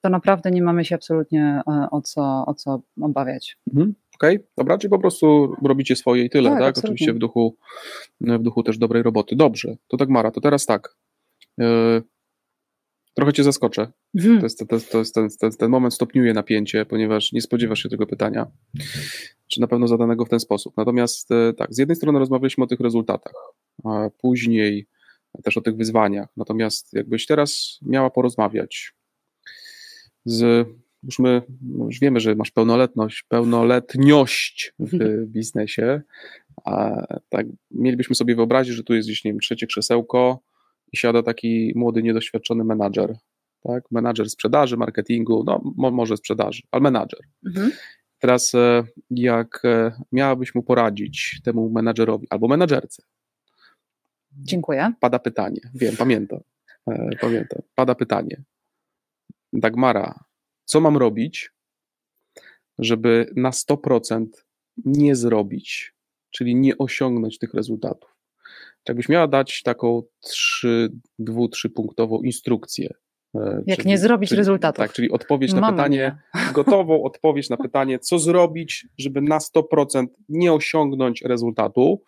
[0.00, 3.56] to naprawdę nie mamy się absolutnie e, o co, o co obawiać.
[3.68, 3.94] Mhm.
[4.14, 6.60] Okej, okay, dobra, czyli po prostu robicie swoje i tyle, tak?
[6.60, 6.78] tak?
[6.78, 7.56] Oczywiście w duchu,
[8.20, 9.36] w duchu też dobrej roboty.
[9.36, 10.96] Dobrze, to tak Mara, to teraz tak.
[13.14, 13.92] Trochę cię zaskoczę.
[14.14, 14.38] Mhm.
[14.38, 17.88] To, jest, to, to jest ten, ten, ten moment stopniuje napięcie, ponieważ nie spodziewasz się
[17.88, 18.46] tego pytania
[19.48, 20.76] czy na pewno zadanego w ten sposób.
[20.76, 23.34] Natomiast e, tak, z jednej strony rozmawialiśmy o tych rezultatach,
[23.84, 24.86] a później
[25.42, 26.28] też o tych wyzwaniach.
[26.36, 28.94] Natomiast jakbyś teraz miała porozmawiać
[30.24, 30.68] z
[31.02, 31.42] już my
[31.78, 35.26] już wiemy, że masz pełnoletność, pełnoletniość w mhm.
[35.26, 36.02] biznesie,
[36.64, 40.40] a tak mielibyśmy sobie wyobrazić, że tu jest gdzieś, nie wiem, trzecie krzesełko
[40.94, 43.16] i siada taki młody, niedoświadczony menadżer,
[43.62, 43.84] tak?
[43.90, 47.20] Menadżer sprzedaży, marketingu, no mo, może sprzedaży, ale menadżer.
[47.46, 47.72] Mhm.
[48.18, 53.02] Teraz, e, jak e, miałabyś mu poradzić temu menadżerowi albo menadżerce?
[54.32, 54.92] Dziękuję.
[55.00, 55.60] Pada pytanie.
[55.74, 56.40] Wiem, pamiętam.
[56.86, 57.62] E, pamiętam.
[57.74, 58.42] Pada pytanie.
[59.52, 60.24] Dagmara,
[60.64, 61.50] co mam robić,
[62.78, 64.26] żeby na 100%
[64.84, 65.94] nie zrobić,
[66.30, 68.13] czyli nie osiągnąć tych rezultatów?
[68.88, 72.88] Jakbyś miała dać taką 3, 2, 3 punktową instrukcję,
[73.34, 74.78] E, Jak czyli, nie zrobić czyli, rezultatów.
[74.78, 76.52] Tak, czyli odpowiedź na pytanie, mnie.
[76.54, 82.02] gotową odpowiedź na pytanie, co zrobić, żeby na 100% nie osiągnąć rezultatu.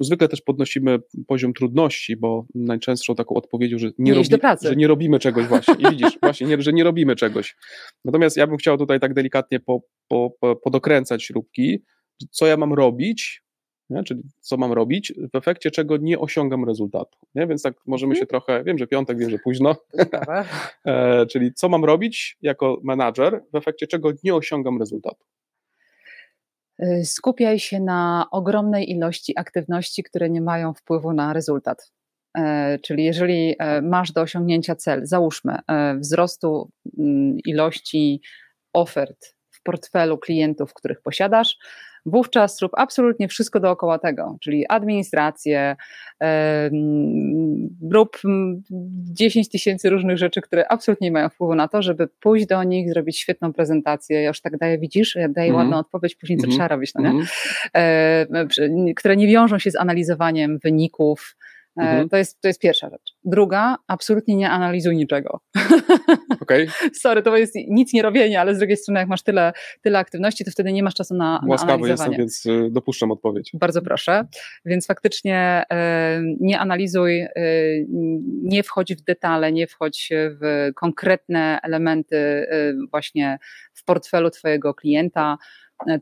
[0.00, 4.28] Zwykle też podnosimy poziom trudności, bo najczęstszą taką odpowiedzią, że nie, robi,
[4.62, 5.74] że nie robimy czegoś właśnie.
[5.78, 7.56] I widzisz, właśnie, nie, że nie robimy czegoś.
[8.04, 11.78] Natomiast ja bym chciał tutaj tak delikatnie po, po, po, podokręcać śrubki,
[12.30, 13.42] co ja mam robić,
[13.90, 14.04] nie?
[14.04, 17.18] czyli co mam robić, w efekcie czego nie osiągam rezultatu.
[17.34, 17.46] Nie?
[17.46, 18.22] Więc tak możemy mhm.
[18.22, 19.76] się trochę, wiem, że piątek, wiem, że późno,
[20.84, 25.24] e, czyli co mam robić jako menadżer, w efekcie czego nie osiągam rezultatu.
[26.82, 31.92] Y, skupiaj się na ogromnej ilości aktywności, które nie mają wpływu na rezultat.
[32.38, 35.58] E, czyli jeżeli e, masz do osiągnięcia cel, załóżmy
[35.98, 38.22] wzrostu mm, ilości
[38.72, 41.56] ofert w portfelu klientów, których posiadasz,
[42.06, 45.76] wówczas rób absolutnie wszystko dookoła tego, czyli administrację,
[47.90, 48.18] rób
[49.12, 52.88] 10 tysięcy różnych rzeczy, które absolutnie nie mają wpływu na to, żeby pójść do nich,
[52.88, 54.22] zrobić świetną prezentację.
[54.22, 55.58] Ja już tak daję, widzisz, ja daję mm.
[55.58, 56.56] ładną odpowiedź, później co mm.
[56.56, 57.22] trzeba robić, no nie?
[57.72, 58.48] Mm.
[58.96, 62.08] które nie wiążą się z analizowaniem wyników, E, mhm.
[62.08, 63.14] To, jest, to jest pierwsza rzecz.
[63.24, 65.40] Druga, absolutnie nie analizuj niczego.
[66.40, 66.66] Okay.
[66.92, 69.52] Sorry, to jest nic nie robienie, ale z drugiej strony, jak masz tyle,
[69.82, 73.50] tyle aktywności, to wtedy nie masz czasu na, na Łaskawy jestem, więc y, dopuszczam odpowiedź.
[73.54, 74.26] Bardzo proszę.
[74.64, 77.30] Więc faktycznie e, nie analizuj, e,
[78.42, 82.46] nie wchodź w detale, nie wchodź w konkretne elementy
[82.90, 83.38] właśnie
[83.74, 85.36] w portfelu twojego klienta.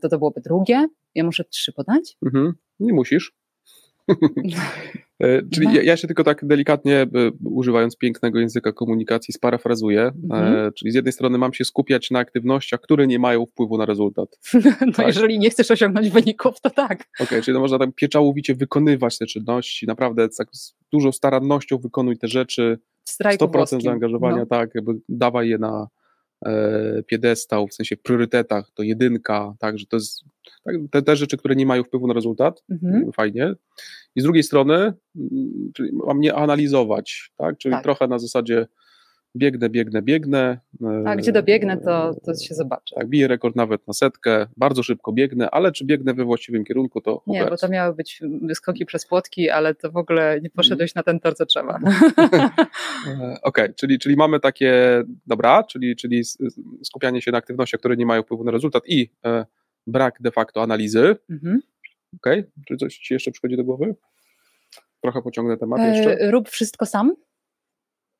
[0.01, 0.87] To to byłoby drugie.
[1.15, 2.17] Ja muszę trzy podać?
[2.25, 2.53] Mhm.
[2.79, 3.33] Nie musisz.
[5.23, 5.73] E, czyli no.
[5.73, 7.07] ja, ja, się tylko tak delikatnie,
[7.45, 10.01] używając pięknego języka komunikacji, sparafrazuję.
[10.01, 10.73] E, mhm.
[10.73, 14.39] Czyli z jednej strony mam się skupiać na aktywnościach, które nie mają wpływu na rezultat.
[14.85, 15.07] no tak?
[15.07, 16.91] jeżeli nie chcesz osiągnąć wyników, to tak.
[16.91, 21.77] Okej, okay, czyli no można tak pieczołowicie wykonywać te czynności, naprawdę tak z dużą starannością
[21.77, 22.79] wykonuj te rzeczy,
[23.23, 23.81] 100% włoskim.
[23.81, 24.45] zaangażowania, no.
[24.45, 25.87] tak, jakby dawaj je na
[26.45, 30.23] e, piedestał, w sensie priorytetach, to jedynka, tak, że to jest
[30.63, 33.11] tak, te, te rzeczy, które nie mają wpływu na rezultat, mhm.
[33.11, 33.53] fajnie.
[34.15, 37.83] I z drugiej strony, mm, czyli mam nie analizować, tak, czyli tak.
[37.83, 38.67] trochę na zasadzie
[39.35, 40.59] biegnę, biegnę, biegnę.
[41.05, 42.95] Tak, gdzie dobiegnę, to, to się zobaczy.
[42.95, 47.01] Tak, biję rekord nawet na setkę, bardzo szybko biegnę, ale czy biegnę we właściwym kierunku,
[47.01, 48.21] to Nie, bo to miały być
[48.53, 51.79] skoki przez płotki, ale to w ogóle nie poszedłeś na ten tor, co trzeba.
[53.05, 56.23] Okej, okay, czyli, czyli mamy takie, dobra, czyli, czyli
[56.83, 59.45] skupianie się na aktywnościach, które nie mają wpływu na rezultat i e,
[59.87, 61.15] brak de facto analizy.
[61.29, 61.61] Mhm.
[62.15, 62.51] Okej, okay.
[62.67, 63.95] czy coś Ci jeszcze przychodzi do głowy?
[65.01, 66.19] Trochę pociągnę temat jeszcze.
[66.19, 67.15] E, rób wszystko sam.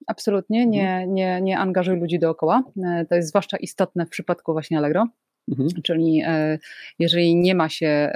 [0.07, 1.13] Absolutnie, nie, mhm.
[1.13, 2.63] nie, nie angażuj ludzi dookoła.
[2.85, 5.07] E, to jest zwłaszcza istotne w przypadku właśnie Allegro.
[5.47, 5.69] Mhm.
[5.83, 6.59] Czyli e,
[6.99, 8.11] jeżeli nie ma się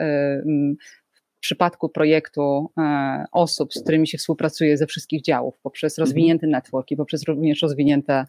[1.43, 6.03] przypadku projektu e, osób, z którymi się współpracuje ze wszystkich działów, poprzez mhm.
[6.03, 8.25] rozwinięty network i poprzez również rozwinięte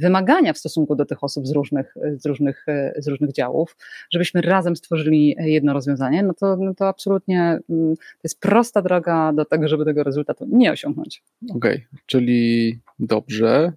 [0.00, 2.66] wymagania w stosunku do tych osób z różnych, z różnych,
[2.98, 3.76] z różnych działów,
[4.10, 9.32] żebyśmy razem stworzyli jedno rozwiązanie, no to, no to absolutnie mm, to jest prosta droga
[9.32, 11.22] do tego, żeby tego rezultatu nie osiągnąć.
[11.54, 13.72] Okej, okay, czyli dobrze.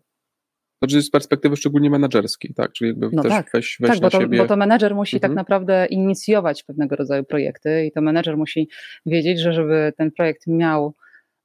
[0.81, 2.71] Znaczy z perspektywy szczególnie menedżerskiej, tak?
[2.71, 3.49] Czyli jakby no też tak.
[3.53, 4.37] weź, weź tak, bo to, siebie...
[4.37, 5.35] bo to menedżer musi tak mhm.
[5.35, 8.69] tak naprawdę inicjować pewnego rodzaju projekty i to menedżer musi
[9.05, 10.93] wiedzieć, że żeby ten projekt miał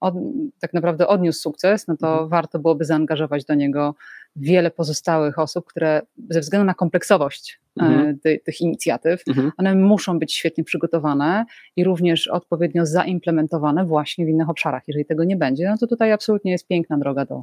[0.00, 0.14] od,
[0.60, 2.28] tak naprawdę odniósł sukces, no to mhm.
[2.28, 3.94] warto byłoby zaangażować do niego
[4.36, 8.18] wiele pozostałych osób, które ze względu na kompleksowość e, mhm.
[8.18, 9.52] ty, tych inicjatyw, mhm.
[9.56, 11.44] one muszą być świetnie przygotowane
[11.76, 14.82] i również odpowiednio zaimplementowane właśnie w innych obszarach.
[14.88, 17.42] Jeżeli tego nie będzie, no to tutaj absolutnie jest piękna droga do,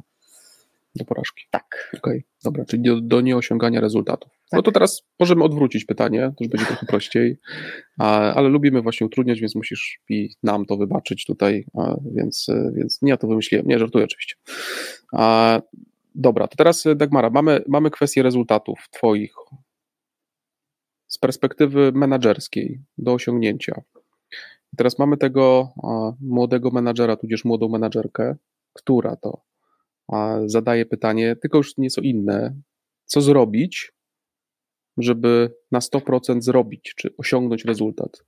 [0.96, 1.44] do porażki.
[1.50, 1.90] Tak.
[1.98, 4.30] Okej, okay, dobra, czyli do, do nieosiągania rezultatów.
[4.32, 4.58] No tak.
[4.58, 7.38] No to teraz możemy odwrócić pytanie, to już będzie trochę prościej,
[7.98, 11.66] ale lubimy właśnie utrudniać, więc musisz i nam to wybaczyć tutaj,
[12.14, 14.36] więc, więc nie ja to wymyśliłem, nie, żartuję oczywiście.
[16.14, 19.34] Dobra, to teraz Dagmara, mamy, mamy kwestię rezultatów twoich
[21.06, 23.82] z perspektywy menedżerskiej do osiągnięcia.
[24.76, 25.72] teraz mamy tego
[26.20, 28.36] młodego menadżera, tudzież młodą menadżerkę,
[28.72, 29.40] która to
[30.46, 32.56] zadaje pytanie, tylko już nieco inne,
[33.04, 33.92] co zrobić,
[34.98, 38.24] żeby na 100% zrobić, czy osiągnąć rezultat.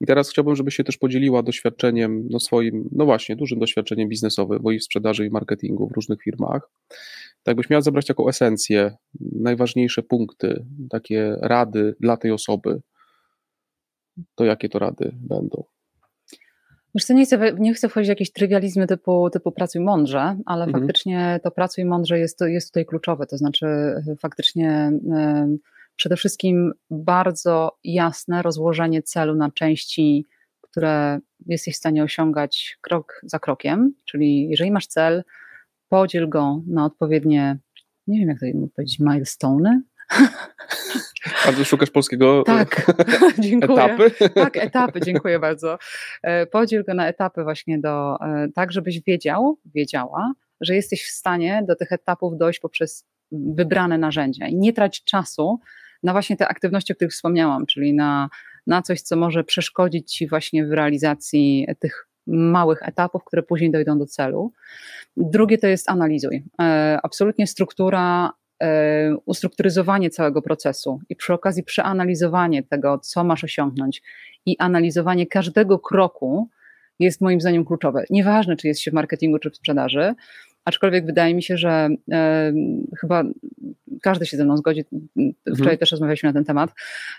[0.00, 4.58] I teraz chciałbym, żebyś się też podzieliła doświadczeniem, no swoim, no właśnie, dużym doświadczeniem biznesowym,
[4.62, 6.70] bo i w sprzedaży, i marketingu w różnych firmach.
[7.42, 12.80] Tak byś miała zabrać taką esencję, najważniejsze punkty, takie rady dla tej osoby,
[14.34, 15.64] to jakie to rady będą?
[16.94, 20.64] Wiesz co, nie chcę, nie chcę wchodzić w jakieś trywializmy typu, typu pracuj mądrze, ale
[20.64, 20.82] mhm.
[20.82, 24.92] faktycznie to pracuj mądrze jest, jest tutaj kluczowe, to znaczy e, faktycznie
[25.54, 25.58] y,
[25.96, 30.26] przede wszystkim bardzo jasne rozłożenie celu na części,
[30.60, 35.24] które jesteś w stanie osiągać krok za krokiem, czyli jeżeli masz cel,
[35.88, 37.58] podziel go na odpowiednie,
[38.06, 39.82] nie wiem jak to powiedzieć, milestone,
[41.48, 42.92] a ty szukasz polskiego tak,
[43.38, 43.84] dziękuję.
[43.84, 44.10] etapy?
[44.34, 45.78] Tak, etapy, dziękuję bardzo.
[46.22, 51.10] E, podziel go na etapy właśnie do, e, tak żebyś wiedział, wiedziała, że jesteś w
[51.10, 55.60] stanie do tych etapów dojść poprzez wybrane narzędzia i nie trać czasu
[56.02, 58.28] na właśnie te aktywności, o których wspomniałam, czyli na,
[58.66, 63.98] na coś, co może przeszkodzić ci właśnie w realizacji tych małych etapów, które później dojdą
[63.98, 64.52] do celu.
[65.16, 66.44] Drugie to jest analizuj.
[66.60, 68.47] E, absolutnie struktura E,
[69.26, 74.02] ustrukturyzowanie całego procesu i przy okazji przeanalizowanie tego, co masz osiągnąć
[74.46, 76.48] i analizowanie każdego kroku
[76.98, 78.04] jest moim zdaniem kluczowe.
[78.10, 80.14] Nieważne, czy jest się w marketingu, czy w sprzedaży,
[80.68, 82.52] aczkolwiek wydaje mi się, że e,
[83.00, 83.24] chyba
[84.02, 84.84] każdy się ze mną zgodzi,
[85.46, 85.78] wczoraj mhm.
[85.78, 86.70] też rozmawialiśmy na ten temat,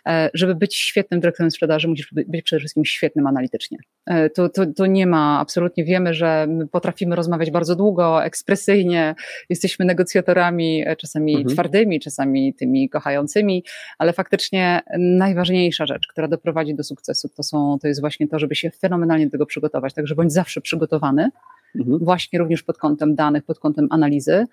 [0.07, 3.77] e, żeby być świetnym dyrektorem sprzedaży, musisz być przede wszystkim świetnym analitycznie.
[4.05, 9.15] E, tu, tu, tu nie ma, absolutnie wiemy, że potrafimy rozmawiać bardzo długo, ekspresyjnie,
[9.49, 11.53] jesteśmy negocjatorami, e, czasami mhm.
[11.53, 13.63] twardymi, czasami tymi kochającymi,
[13.97, 18.55] ale faktycznie najważniejsza rzecz, która doprowadzi do sukcesu, to, są, to jest właśnie to, żeby
[18.55, 21.29] się fenomenalnie do tego przygotować, także bądź zawsze przygotowany,
[21.75, 21.99] mhm.
[22.01, 24.45] właśnie również pod kątem danych, pod kątem analizy.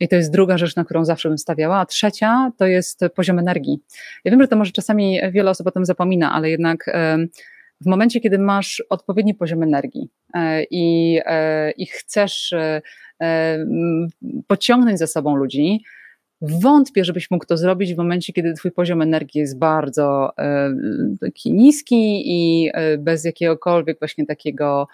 [0.00, 1.78] I to jest druga rzecz, na którą zawsze bym stawiała.
[1.78, 3.78] A trzecia to jest poziom energii.
[4.24, 6.90] Ja wiem, że to może czasami wiele osób o tym zapomina, ale jednak
[7.80, 12.82] w momencie, kiedy masz odpowiedni poziom energii e, i, e, i chcesz e,
[14.46, 15.82] pociągnąć za sobą ludzi,
[16.60, 20.74] Wątpię, żebyś mógł to zrobić w momencie, kiedy twój poziom energii jest bardzo e,
[21.20, 24.88] taki niski i e, bez jakiegokolwiek właśnie takiego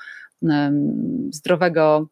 [1.31, 2.09] zdrowego,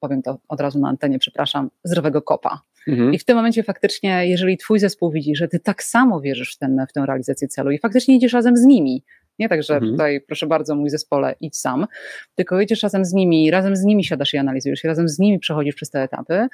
[0.00, 2.62] powiem to od razu na antenie, przepraszam, zdrowego kopa.
[2.88, 3.14] Mhm.
[3.14, 6.58] I w tym momencie faktycznie, jeżeli twój zespół widzi, że ty tak samo wierzysz w,
[6.58, 9.04] ten, w tę realizację celu i faktycznie idziesz razem z nimi,
[9.38, 9.92] nie tak, że mhm.
[9.92, 11.86] tutaj proszę bardzo, mój zespole, idź sam,
[12.34, 15.38] tylko idziesz razem z nimi, razem z nimi siadasz i analizujesz, i razem z nimi
[15.38, 16.48] przechodzisz przez te etapy, e,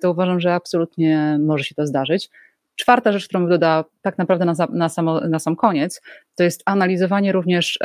[0.00, 2.30] to uważam, że absolutnie może się to zdarzyć.
[2.76, 6.02] Czwarta rzecz, którą dodała tak naprawdę na, na, samo, na sam koniec,
[6.36, 7.78] to jest analizowanie również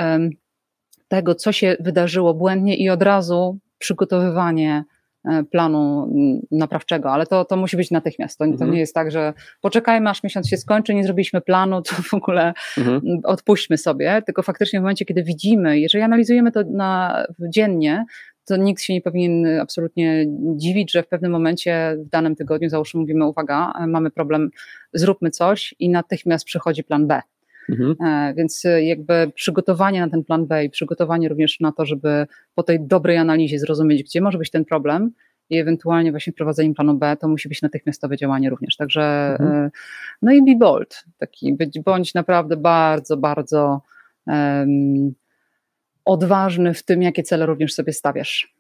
[1.08, 4.84] tego, co się wydarzyło błędnie i od razu przygotowywanie
[5.26, 6.14] E, planu
[6.52, 8.38] naprawczego, ale to, to musi być natychmiast.
[8.38, 8.60] To, mhm.
[8.60, 12.14] to nie jest tak, że poczekajmy, aż miesiąc się skończy, nie zrobiliśmy planu, to w
[12.14, 13.02] ogóle mhm.
[13.24, 18.06] odpuśćmy sobie, tylko faktycznie w momencie, kiedy widzimy, jeżeli analizujemy to na, dziennie,
[18.50, 20.26] to nikt się nie powinien absolutnie
[20.56, 24.50] dziwić, że w pewnym momencie w danym tygodniu, załóżmy, mówimy, uwaga, mamy problem,
[24.93, 27.22] zróbmy coś i natychmiast przychodzi plan B.
[27.70, 27.95] Mhm.
[28.06, 32.28] E, więc e, jakby przygotowanie na ten plan B i przygotowanie również na to, żeby
[32.56, 35.12] po tej dobrej analizie zrozumieć, gdzie może być ten problem
[35.50, 38.76] i ewentualnie właśnie prowadzenie planu B, to musi być natychmiastowe działanie również.
[38.76, 39.66] Także mhm.
[39.66, 39.72] E,
[40.22, 43.82] no i be bold, taki być, bądź naprawdę bardzo, bardzo
[44.28, 45.14] um,
[46.10, 48.60] odważny w tym, jakie cele również sobie stawiasz.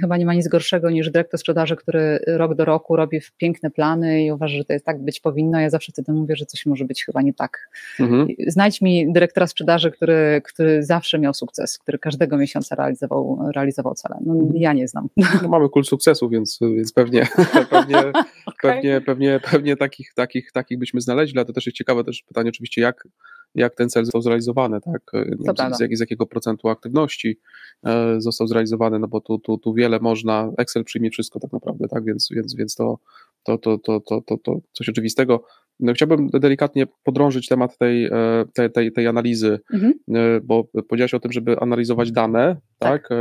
[0.00, 4.24] Chyba nie ma nic gorszego niż dyrektor sprzedaży, który rok do roku robi piękne plany
[4.24, 5.60] i uważa, że to jest tak być powinno.
[5.60, 7.70] Ja zawsze wtedy mówię, że coś może być chyba nie tak.
[8.00, 8.28] Mhm.
[8.46, 14.16] Znajdź mi dyrektora sprzedaży, który, który zawsze miał sukces, który każdego miesiąca realizował, realizował cele.
[14.26, 14.56] No, mhm.
[14.56, 15.08] Ja nie znam.
[15.42, 17.26] No, mamy kult sukcesu, więc, więc pewnie,
[17.70, 18.14] pewnie, okay.
[18.62, 22.48] pewnie, pewnie, pewnie takich, takich, takich byśmy znaleźli, ale to też jest ciekawe też pytanie
[22.48, 23.08] oczywiście, jak
[23.54, 25.02] jak ten cel został zrealizowany, tak?
[25.38, 27.38] Z, z, z, jakiego procentu aktywności
[27.86, 31.88] e, został zrealizowany, no bo tu, tu, tu wiele można, Excel przyjmie wszystko tak naprawdę,
[31.88, 32.04] tak?
[32.04, 32.98] Więc, więc, więc to,
[33.42, 35.44] to, to, to, to, to, to coś oczywistego.
[35.80, 39.92] No, chciałbym delikatnie podrążyć temat tej, e, tej, tej, tej analizy, mhm.
[40.14, 43.08] E, bo powiedziałeś o tym, żeby analizować dane, tak?
[43.08, 43.18] tak?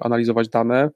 [0.00, 0.90] Analizować dane,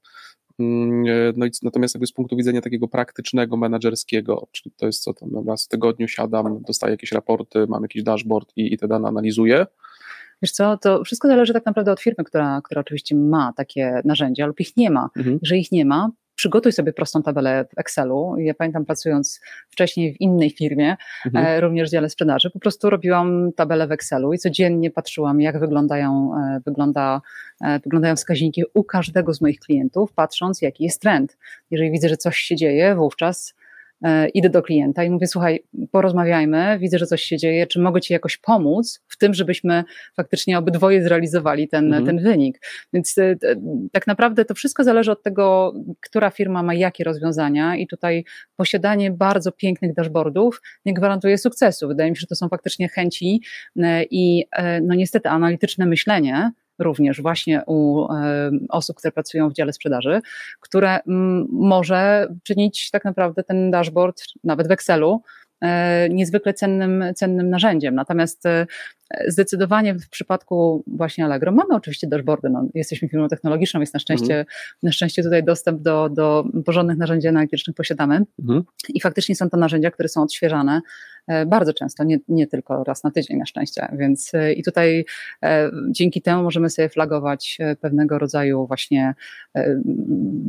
[1.37, 5.49] no i natomiast jakby z punktu widzenia takiego praktycznego, menedżerskiego, czyli to jest co tam,
[5.49, 9.67] raz w tygodniu siadam, dostaję jakieś raporty, mam jakiś dashboard i, i te dane analizuję.
[10.43, 14.47] Wiesz co, to wszystko zależy tak naprawdę od firmy, która, która oczywiście ma takie narzędzia
[14.47, 15.11] lub ich nie ma.
[15.17, 15.39] Mhm.
[15.43, 18.35] Jeżeli ich nie ma, przygotuj sobie prostą tabelę w Excelu.
[18.39, 21.47] Ja pamiętam pracując wcześniej w innej firmie, mhm.
[21.47, 25.61] E, również w dziale sprzedaży, po prostu robiłam tabelę w Excelu i codziennie patrzyłam, jak
[25.61, 27.21] wyglądają, e, wygląda,
[27.61, 31.37] e, wyglądają wskaźniki u każdego z moich klientów, patrząc, jaki jest trend.
[31.71, 33.55] Jeżeli widzę, że coś się dzieje, wówczas
[34.35, 38.13] idę do klienta i mówię, słuchaj, porozmawiajmy, widzę, że coś się dzieje, czy mogę Ci
[38.13, 39.85] jakoś pomóc w tym, żebyśmy
[40.17, 42.07] faktycznie obydwoje zrealizowali ten, mhm.
[42.07, 42.61] ten wynik.
[42.93, 43.37] Więc e,
[43.93, 48.25] tak naprawdę to wszystko zależy od tego, która firma ma jakie rozwiązania i tutaj
[48.57, 51.89] posiadanie bardzo pięknych dashboardów nie gwarantuje sukcesu.
[51.89, 53.41] Wydaje mi się, że to są faktycznie chęci
[53.77, 54.45] e, i
[54.83, 58.07] no niestety analityczne myślenie, również właśnie u
[58.69, 60.21] osób, które pracują w dziale sprzedaży,
[60.61, 61.01] które
[61.53, 65.23] może czynić tak naprawdę ten dashboard nawet w Excelu
[65.61, 67.95] e, niezwykle cennym, cennym narzędziem.
[67.95, 68.67] Natomiast e,
[69.27, 72.51] Zdecydowanie w przypadku właśnie Allegro mamy oczywiście dashboardy.
[72.51, 74.47] No, jesteśmy firmą technologiczną, jest na szczęście, mhm.
[74.83, 78.63] na szczęście tutaj dostęp do, do porządnych narzędzi analitycznych posiadamy mhm.
[78.89, 80.81] i faktycznie są to narzędzia, które są odświeżane
[81.27, 85.05] e, bardzo często, nie, nie tylko raz na tydzień na szczęście, więc e, i tutaj
[85.43, 89.15] e, dzięki temu możemy sobie flagować pewnego rodzaju właśnie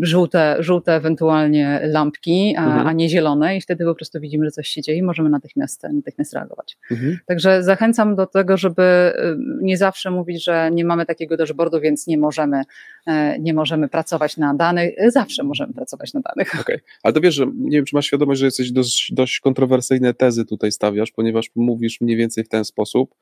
[0.01, 2.87] żółte, żółte ewentualnie lampki, a, mhm.
[2.87, 5.83] a nie zielone i wtedy po prostu widzimy, że coś się dzieje i możemy natychmiast,
[5.93, 6.77] natychmiast reagować.
[6.91, 7.17] Mhm.
[7.25, 11.79] Także zachęcam do tego, tego, żeby y, nie zawsze mówić, że nie mamy takiego dashboardu,
[11.79, 12.61] więc nie możemy,
[13.05, 14.95] e, nie możemy pracować na danych.
[15.07, 16.47] Zawsze możemy pracować na danych.
[16.61, 16.79] Okej, okay.
[17.03, 20.45] ale to wiesz, że nie wiem, czy masz świadomość, że jesteś dość, dość kontrowersyjne tezy
[20.45, 23.15] tutaj stawiasz, ponieważ mówisz mniej więcej w ten sposób,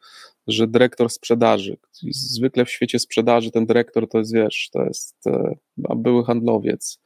[0.47, 1.77] że dyrektor sprzedaży,
[2.11, 5.55] zwykle w świecie sprzedaży ten dyrektor to jest, wiesz, to jest e,
[5.95, 6.99] były handlowiec,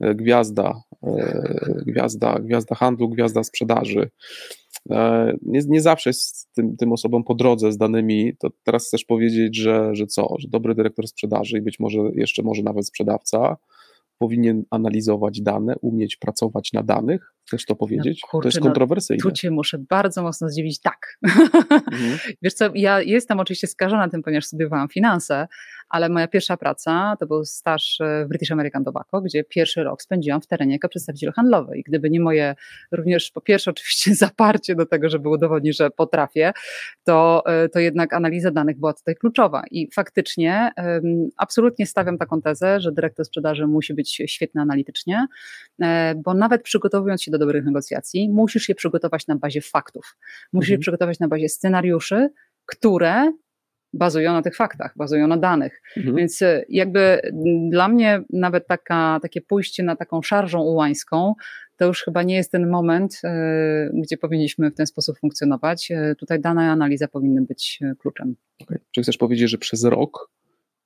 [0.00, 0.82] e, gwiazda,
[1.86, 4.10] gwiazda, gwiazda handlu, gwiazda sprzedaży.
[5.42, 9.56] Nie, nie zawsze jest tym, tym osobom po drodze z danymi, to teraz chcesz powiedzieć,
[9.56, 13.56] że, że co, że dobry dyrektor sprzedaży i być może jeszcze może nawet sprzedawca
[14.18, 17.34] powinien analizować dane, umieć pracować na danych?
[17.46, 18.20] Chcesz to powiedzieć?
[18.22, 19.22] No, kurczę, to jest kontrowersyjne.
[19.24, 20.80] No, tu cię muszę bardzo mocno zdziwić.
[20.80, 21.18] Tak.
[21.22, 22.18] Mhm.
[22.42, 25.48] Wiesz co, ja jestem oczywiście skażona tym, ponieważ studiowałam finanse,
[25.90, 30.40] ale moja pierwsza praca to był staż w British American Tobacco, gdzie pierwszy rok spędziłam
[30.40, 31.78] w terenie jako przedstawiciel handlowy.
[31.78, 32.54] I gdyby nie moje
[32.92, 36.52] również po pierwsze oczywiście zaparcie do tego, żeby udowodnić, że potrafię,
[37.04, 39.62] to, to jednak analiza danych była tutaj kluczowa.
[39.70, 40.72] I faktycznie
[41.36, 45.26] absolutnie stawiam taką tezę, że dyrektor sprzedaży musi być świetny analitycznie,
[45.82, 50.16] e, bo nawet przygotowując się do dobrych negocjacji, musisz je przygotować na bazie faktów,
[50.52, 50.78] musisz mhm.
[50.78, 52.28] je przygotować na bazie scenariuszy,
[52.66, 53.32] które
[53.92, 55.82] bazują na tych faktach, bazują na danych.
[55.96, 56.16] Mhm.
[56.16, 57.20] Więc e, jakby
[57.70, 61.34] dla mnie nawet taka, takie pójście na taką szarżą ułańską,
[61.76, 65.92] to już chyba nie jest ten moment, e, gdzie powinniśmy w ten sposób funkcjonować.
[66.18, 68.36] Tutaj dana analiza powinny być kluczem.
[68.62, 68.78] Okay.
[68.90, 70.30] Czy chcesz powiedzieć, że przez rok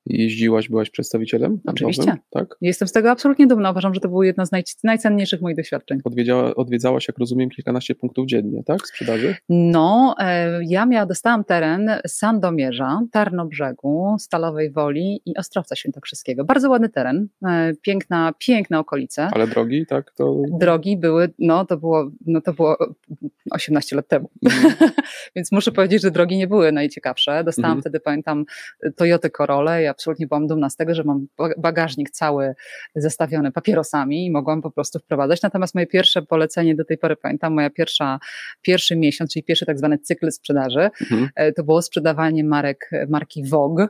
[0.06, 1.60] jeździłaś, byłaś przedstawicielem?
[1.66, 2.16] Oczywiście.
[2.30, 2.56] tak?
[2.60, 3.70] Jestem z tego absolutnie dumna.
[3.70, 6.00] Uważam, że to było jedno z naj, najcenniejszych moich doświadczeń.
[6.04, 8.86] Odwiedziała, odwiedzałaś, jak rozumiem, kilkanaście punktów dziennie, tak?
[8.86, 9.36] Sprzedaży?
[9.48, 16.44] No, e, ja miała, dostałam teren Sandomierza, Tarnobrzegu, Stalowej Woli i Ostrowca Świętokrzyskiego.
[16.44, 19.28] Bardzo ładny teren, e, piękna, piękne okolice.
[19.32, 20.12] Ale drogi, tak?
[20.12, 20.42] To...
[20.60, 22.76] Drogi były, no to było, no to było
[23.50, 24.30] 18 lat temu.
[24.50, 24.74] Mm.
[25.36, 27.44] Więc muszę powiedzieć, że drogi nie były najciekawsze.
[27.44, 27.80] Dostałam mm.
[27.80, 28.44] wtedy, pamiętam,
[28.96, 31.26] Toyota Corolla, ja absolutnie byłam dumna z tego, że mam
[31.58, 32.54] bagażnik cały
[32.96, 35.42] zestawiony papierosami i mogłam po prostu wprowadzać.
[35.42, 38.18] Natomiast moje pierwsze polecenie do tej pory, pamiętam, moja pierwsza,
[38.62, 41.28] pierwszy miesiąc, czyli pierwszy tak zwany cykl sprzedaży, mhm.
[41.34, 43.86] E, to było sprzedawanie marek, marki Vogue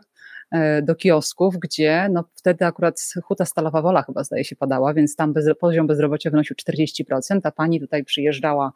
[0.51, 5.17] e, do kiosków, gdzie no wtedy akurat huta stalowa wola chyba zdaje się padała, więc
[5.17, 8.73] tam bez, poziom bezrobocia wynosił 40%, a pani tutaj przyjeżdżała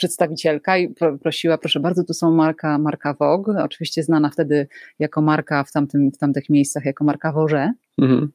[0.00, 5.64] przedstawicielka i prosiła, proszę bardzo, tu są marka, marka Vogue, oczywiście znana wtedy jako marka
[5.64, 7.72] w, tamtym, w tamtych miejscach, jako marka Woże.
[8.00, 8.28] Mhm.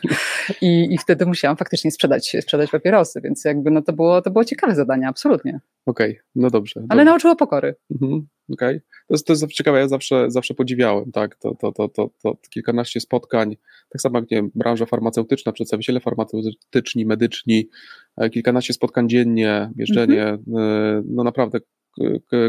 [0.62, 4.44] I, I wtedy musiałam faktycznie sprzedać, sprzedać papierosy, więc jakby no to było, to było
[4.44, 5.60] ciekawe zadanie, absolutnie.
[5.86, 6.80] Okej, okay, no dobrze.
[6.80, 7.04] Ale dobrze.
[7.04, 7.74] nauczyło pokory.
[7.90, 8.26] Mhm.
[8.52, 8.80] Okej, okay.
[9.08, 12.36] to, jest, to jest ciekawe, ja zawsze, zawsze podziwiałem, tak, to, to, to, to, to
[12.50, 13.56] kilkanaście spotkań,
[13.90, 17.68] tak samo jak, nie wiem, branża farmaceutyczna, przedstawiciele farmaceutyczni, medyczni,
[18.16, 21.04] e, kilkanaście spotkań dziennie, jeżdżenie, mhm.
[21.08, 21.58] no naprawdę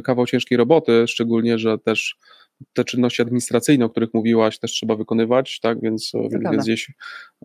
[0.03, 2.17] kawał ciężkiej roboty, szczególnie, że też
[2.73, 6.91] te czynności administracyjne, o których mówiłaś, też trzeba wykonywać, tak, więc, więc gdzieś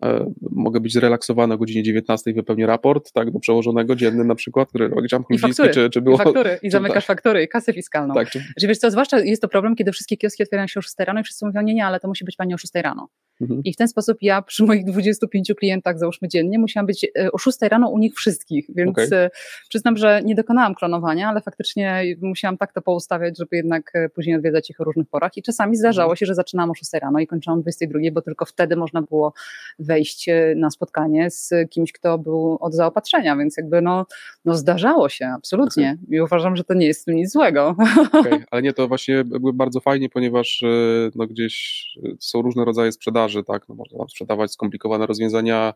[0.05, 4.69] e, mogę być zrelaksowany o godzinie 19 wypełnię raport, tak, do przełożonego dzienny na przykład,
[4.69, 4.91] który
[5.29, 6.15] I faktury, czy, czy było...
[6.15, 7.17] I faktury, i zamykasz tak.
[7.17, 8.13] faktury, i kasę fiskalną.
[8.13, 8.43] Tak, czy...
[8.57, 11.19] Że wiesz co, zwłaszcza jest to problem, kiedy wszystkie kioski otwierają się o 6 rano
[11.19, 13.07] i wszyscy mówią, nie, nie, ale to musi być pani o 6 rano.
[13.41, 13.61] Mhm.
[13.63, 17.37] I w ten sposób ja przy moich 25 klientach, załóżmy dziennie, musiałam być e, o
[17.37, 19.07] 6 rano u nich wszystkich, więc okay.
[19.11, 19.29] E,
[19.69, 24.69] przyznam, że nie dokonałam klonowania, ale faktycznie musiałam tak to poustawiać, żeby jednak później odwiedzać
[24.69, 26.17] ich o różnych porach i czasami zdarzało mhm.
[26.17, 29.33] się, że zaczynałam o 6 rano i kończyłam o 22, bo tylko wtedy można było
[29.79, 34.05] wejść e, na spotkanie z kimś, kto był od zaopatrzenia, więc jakby no,
[34.45, 36.17] no zdarzało się, absolutnie okay.
[36.17, 37.75] i uważam, że to nie jest nic złego.
[38.13, 38.43] Okay.
[38.51, 40.67] Ale nie, to właśnie były bardzo fajnie, ponieważ e,
[41.15, 45.73] no, gdzieś e, są różne rodzaje sprzedaży, tak, no, można sprzedawać skomplikowane rozwiązania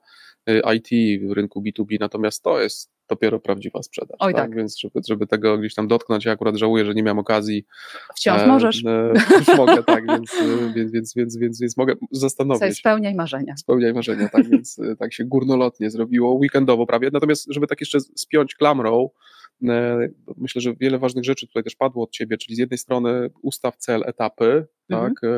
[0.76, 0.88] IT
[1.30, 4.18] w rynku B2B, natomiast to jest dopiero prawdziwa sprzedaż.
[4.20, 4.42] Oj, tak?
[4.42, 4.56] tak.
[4.56, 7.66] Więc żeby, żeby tego gdzieś tam dotknąć, ja akurat żałuję, że nie miałem okazji.
[8.16, 8.86] Wciąż e, możesz.
[8.86, 9.14] E,
[9.58, 12.60] mogę, tak, więc, e, więc, więc, więc, więc, więc mogę zastanowić.
[12.60, 13.58] Sobie spełniaj marzenia.
[13.58, 17.10] Spełniaj marzenia, tak, więc e, tak się górnolotnie zrobiło, weekendowo prawie.
[17.14, 19.10] Natomiast, żeby tak jeszcze spiąć klamrą,
[19.68, 23.30] e, myślę, że wiele ważnych rzeczy tutaj też padło od Ciebie, czyli z jednej strony
[23.42, 25.14] ustaw cel, etapy, mhm.
[25.14, 25.30] tak,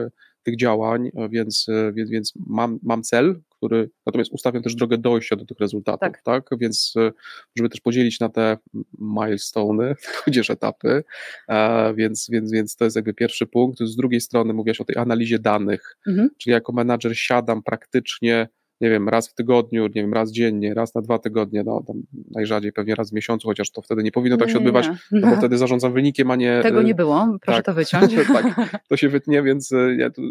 [0.44, 5.46] tych działań, więc, więc, więc mam, mam cel, który natomiast ustawiam też drogę dojścia do
[5.46, 6.22] tych rezultatów, tak?
[6.22, 6.50] tak?
[6.60, 7.12] Więc e,
[7.56, 8.58] żeby też podzielić na te
[9.00, 11.04] milestone, tudzież etapy,
[11.50, 13.80] e, więc, więc, więc to jest jakby pierwszy punkt.
[13.80, 16.30] Z drugiej strony mówiłaś o tej analizie danych, mhm.
[16.38, 18.48] czyli jako menadżer siadam praktycznie
[18.82, 22.04] nie wiem, raz w tygodniu, nie wiem, raz dziennie, raz na dwa tygodnie, no tam
[22.32, 25.36] najrzadziej pewnie raz w miesiącu, chociaż to wtedy nie powinno tak się odbywać, no bo
[25.42, 26.60] wtedy zarządzam wynikiem, a nie...
[26.64, 28.14] Tego nie było, proszę tak, to wyciąć.
[28.34, 30.22] tak, to się wytnie, więc e, ja tu,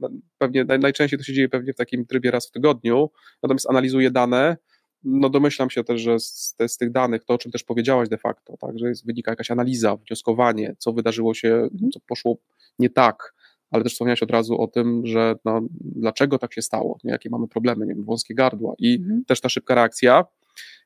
[0.00, 3.10] no, pewnie najczęściej to się dzieje pewnie w takim trybie raz w tygodniu,
[3.42, 4.56] natomiast analizuję dane,
[5.04, 8.18] no domyślam się też, że z, z, tych danych, to o czym też powiedziałaś de
[8.18, 11.90] facto, tak, że jest, wynika jakaś analiza, wnioskowanie, co wydarzyło się, mhm.
[11.90, 12.36] co poszło
[12.78, 13.34] nie tak,
[13.74, 17.30] ale też wspomniałeś od razu o tym, że no, dlaczego tak się stało, nie, jakie
[17.30, 19.24] mamy problemy, nie wiem, wąskie gardła i mhm.
[19.24, 20.24] też ta szybka reakcja.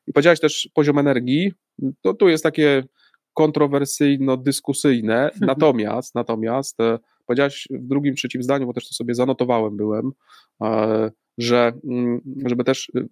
[0.07, 1.53] I powiedziałeś też poziom energii,
[2.01, 2.83] to tu jest takie
[3.39, 5.45] kontrowersyjno-dyskusyjne, mhm.
[5.51, 10.11] natomiast, natomiast e, powiedziałeś w drugim, trzecim zdaniu, bo też to sobie zanotowałem byłem,
[10.63, 13.07] e, że mm, żeby też y,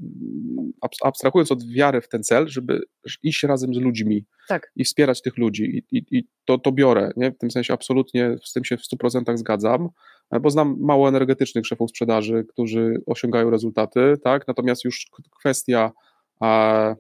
[1.03, 2.82] abstrahując od wiary w ten cel, żeby
[3.23, 4.71] iść razem z ludźmi tak.
[4.75, 7.32] i wspierać tych ludzi i, i, i, to, to biorę, nie?
[7.32, 9.89] w tym sensie absolutnie z tym się w 100% zgadzam,
[10.32, 14.47] e, bo znam mało energetycznych szefów sprzedaży, którzy osiągają rezultaty, tak?
[14.47, 15.05] natomiast już
[15.39, 15.91] kwestia
[16.39, 16.95] a,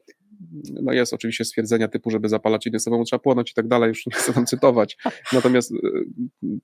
[0.81, 4.05] no jest oczywiście stwierdzenia typu, żeby zapalać inny samemu trzeba płonąć i tak dalej, już
[4.07, 4.97] nie chcę tam cytować.
[5.33, 5.73] Natomiast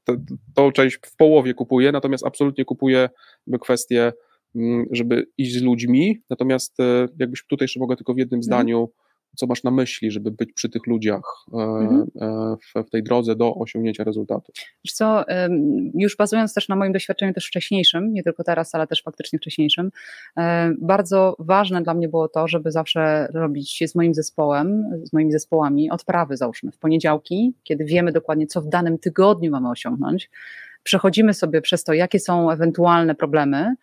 [0.04, 0.16] to,
[0.56, 3.10] tą część w połowie kupuję, natomiast absolutnie kupuję
[3.62, 4.14] kwestię,
[4.92, 6.22] żeby iść z ludźmi.
[6.30, 6.78] Natomiast
[7.20, 8.44] jakbyś tutaj jeszcze mogę tylko w jednym mhm.
[8.44, 8.90] zdaniu
[9.36, 11.24] co masz na myśli, żeby być przy tych ludziach
[11.54, 12.06] e, mhm.
[12.22, 14.52] E, w, w, tej drodze do osiągnięcia rezultatu?
[14.86, 15.26] Wiesz co,
[15.96, 19.92] już bazując też na moim doświadczeniu też wcześniejszym, nie tylko teraz, ale też faktycznie wcześniejszym,
[20.38, 25.32] e, bardzo ważne dla mnie było to, żeby zawsze robić z moim zespołem, z moimi
[25.32, 30.30] zespołami odprawy załóżmy w poniedziałki, kiedy wiemy dokładnie, co w danym tygodniu mamy osiągnąć,
[30.84, 33.76] przechodzimy sobie przez to, jakie są ewentualne problemy,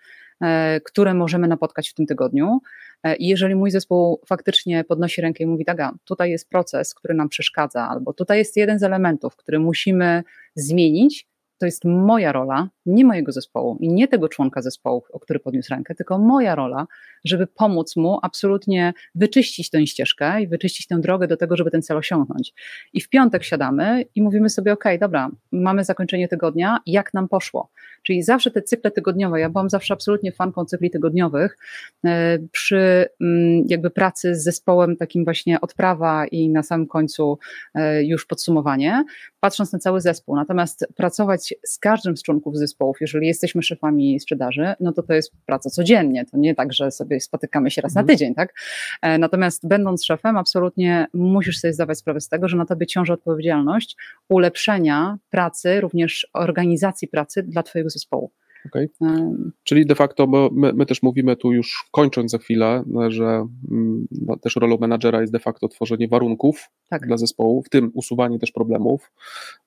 [0.85, 2.61] które możemy napotkać w tym tygodniu,
[3.03, 7.15] E, I jeżeli mój zespół faktycznie podnosi rękę i mówi, tak, tutaj jest proces, który
[7.15, 10.23] nam przeszkadza, albo tutaj jest jeden z elementów, który musimy
[10.55, 11.29] zmienić,
[11.59, 15.75] to jest moja rola, nie mojego zespołu i nie tego członka zespołu, o który podniósł
[15.75, 16.87] rękę, tylko moja rola,
[17.25, 21.83] żeby pomóc mu absolutnie wyczyścić tę ścieżkę i wyczyścić tę drogę do tego, żeby ten
[21.83, 22.55] cel osiągnąć.
[22.93, 27.71] I w piątek siadamy i mówimy sobie, ok, dobra, mamy zakończenie tygodnia, jak nam poszło?
[28.03, 31.59] Czyli zawsze te cykle tygodniowe, ja byłam zawsze absolutnie fanką cykli tygodniowych,
[32.05, 37.39] e, przy mm, jakby pracy z zespołem takim właśnie odprawa i na samym końcu
[37.75, 39.05] e, już podsumowanie,
[39.41, 40.37] patrząc na cały zespół.
[40.37, 45.33] Natomiast pracować z każdym z członków zespołów, jeżeli jesteśmy szefami sprzedaży, no to to jest
[45.47, 48.17] praca codziennie, to nie tak, że sobie spotykamy się raz na mhm.
[48.17, 48.55] tydzień, tak?
[49.03, 53.13] E, natomiast będąc szefem, absolutnie musisz sobie zdawać sprawę z tego, że na tobie ciąży
[53.13, 53.97] odpowiedzialność
[54.29, 58.31] ulepszenia pracy, również organizacji pracy dla twojego zespołu.
[58.67, 58.89] Okay.
[59.65, 64.07] Czyli de facto, bo my, my, też mówimy tu już kończąc za chwilę, że mm,
[64.11, 67.07] no, też rolą menadżera jest de facto tworzenie warunków tak.
[67.07, 69.13] dla zespołu, w tym usuwanie też problemów,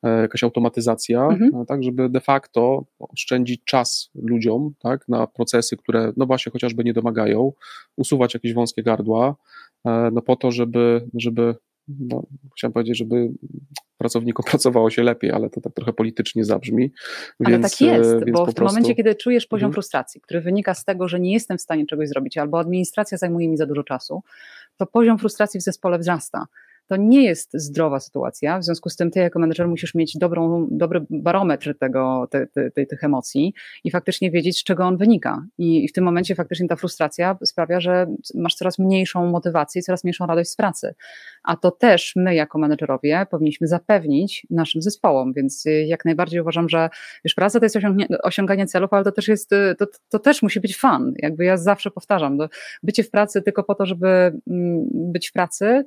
[0.04, 1.56] e, jakaś automatyzacja, mhm.
[1.56, 6.84] E, tak, żeby de facto oszczędzić czas ludziom tak, na procesy, które no właśnie chociażby
[6.84, 7.52] nie domagają,
[7.98, 9.36] usuwać jakieś wąskie gardła,
[9.86, 11.56] e, no po to, żeby, żeby
[11.88, 12.24] no,
[12.58, 13.32] chciałem powiedzieć, żeby
[13.98, 16.92] pracownikom pracowało się lepiej, ale to tak trochę politycznie zabrzmi.
[17.46, 19.74] Ale więc, tak jest, e, bo w tym momencie, kiedy czujesz poziom mhm.
[19.74, 23.50] frustracji, który wynika z tego, że nie jestem w stanie czegoś zrobić, albo administracja zajmuje
[23.50, 24.24] mi za dużo czasu,
[24.78, 26.46] to poziom frustracji w zespole wzrasta
[26.88, 28.60] to nie jest zdrowa sytuacja.
[28.60, 32.86] W związku z tym ty jako menedżer musisz mieć dobrą, dobry barometr tego, te, te,
[32.86, 33.54] tych emocji
[33.84, 35.46] i faktycznie wiedzieć, z czego on wynika.
[35.58, 40.04] I, I, w tym momencie faktycznie ta frustracja sprawia, że masz coraz mniejszą motywację, coraz
[40.04, 40.96] mniejszą radość z pracy.
[41.44, 46.90] A to też my jako menedżerowie powinniśmy zapewnić naszym zespołom, więc jak najbardziej uważam, że
[47.26, 47.78] wiesz, praca to jest
[48.24, 51.14] osiąganie celów, ale to też jest, to, to też musi być fan.
[51.18, 52.38] Jakby ja zawsze powtarzam,
[52.84, 55.86] bycie w pracy tylko po to, żeby mm, być w pracy,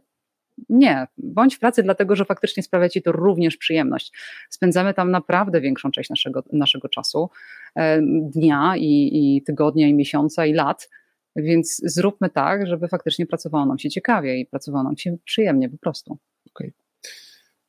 [0.68, 4.12] nie, bądź w pracy, dlatego że faktycznie sprawia ci to również przyjemność.
[4.50, 7.30] Spędzamy tam naprawdę większą część naszego, naszego czasu,
[7.76, 10.90] e, dnia i, i tygodnia, i miesiąca, i lat.
[11.36, 15.78] Więc zróbmy tak, żeby faktycznie pracowało nam się ciekawie i pracowało nam się przyjemnie po
[15.78, 16.18] prostu.
[16.50, 16.85] Okay.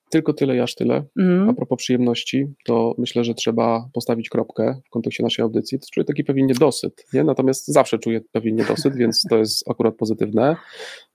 [0.10, 1.04] Tylko tyle, aż tyle.
[1.20, 1.50] Mm.
[1.50, 5.80] A propos przyjemności, to myślę, że trzeba postawić kropkę w kontekście naszej audycji.
[5.80, 7.24] To czuję taki pewien niedosyt, nie?
[7.24, 10.56] natomiast zawsze czuję pewien niedosyt, więc to jest akurat pozytywne.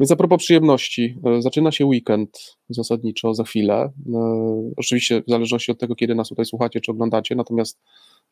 [0.01, 3.93] Więc a propos przyjemności, e, zaczyna się weekend zasadniczo za chwilę.
[4.15, 7.81] E, oczywiście w zależności od tego, kiedy nas tutaj słuchacie czy oglądacie, natomiast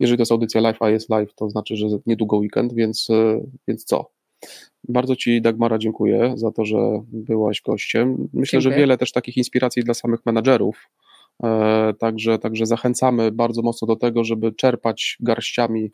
[0.01, 3.41] jeżeli to jest audycja live, a jest live, to znaczy, że niedługo weekend, więc, e,
[3.69, 4.20] więc co?
[4.89, 6.79] Bardzo Ci, Dagmara, dziękuję za to, że
[7.13, 8.29] byłaś gościem.
[8.33, 8.75] Myślę, dziękuję.
[8.75, 10.89] że wiele też takich inspiracji dla samych menadżerów.
[11.43, 15.91] E, także, także zachęcamy bardzo mocno do tego, żeby czerpać garściami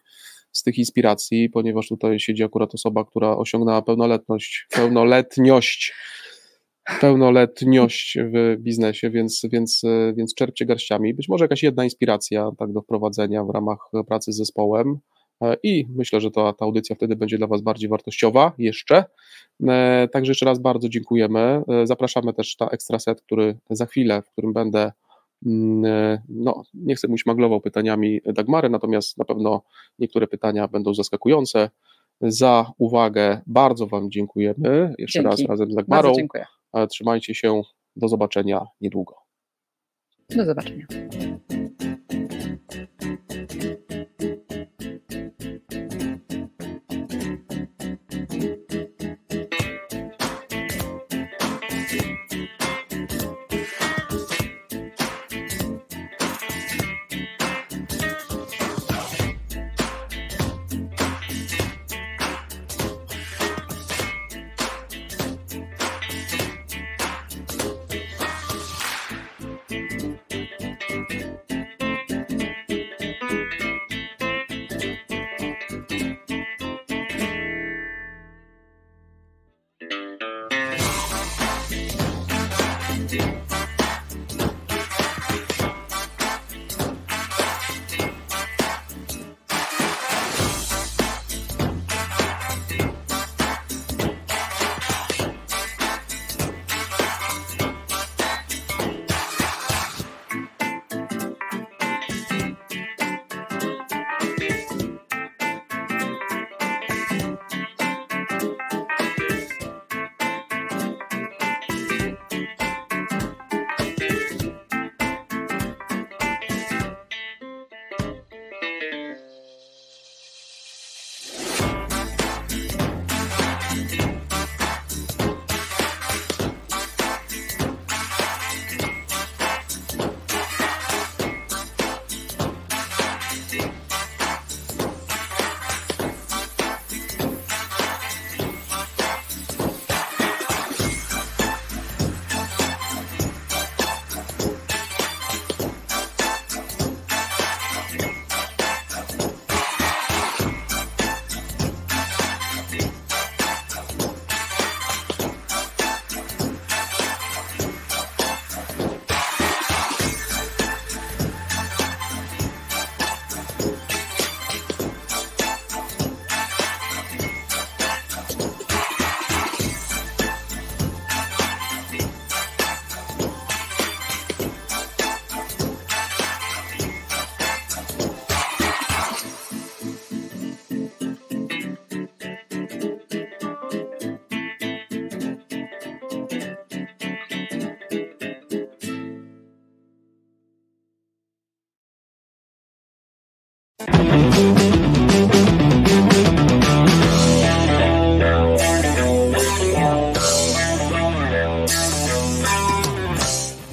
[0.52, 5.94] z tych inspiracji, ponieważ tutaj siedzi akurat osoba, która osiągnęła pełnoletność, pełnoletność,
[7.00, 9.82] pełnoletność w biznesie, więc, więc,
[10.16, 11.14] więc czerpcie garściami.
[11.14, 13.78] Być może jakaś jedna inspiracja tak do wprowadzenia w ramach
[14.08, 14.98] pracy z zespołem.
[15.42, 19.04] E, i myślę, że ta, ta audycja wtedy będzie dla Was bardziej wartościowa jeszcze.
[19.68, 21.62] E, także jeszcze raz bardzo dziękujemy.
[21.68, 24.92] E, zapraszamy też na ekstra set, który za chwilę, w którym będę
[25.46, 29.62] mm, no, nie chcę mówić maglował pytaniami Dagmary, natomiast na pewno
[29.98, 31.70] niektóre pytania będą zaskakujące.
[32.20, 34.94] Za uwagę bardzo Wam dziękujemy.
[34.98, 35.30] Jeszcze Dzięki.
[35.30, 36.02] raz razem z Dagmarą.
[36.02, 36.46] Bardzo dziękuję.
[36.90, 37.62] Trzymajcie się.
[37.96, 39.14] Do zobaczenia niedługo.
[40.30, 40.86] Do zobaczenia.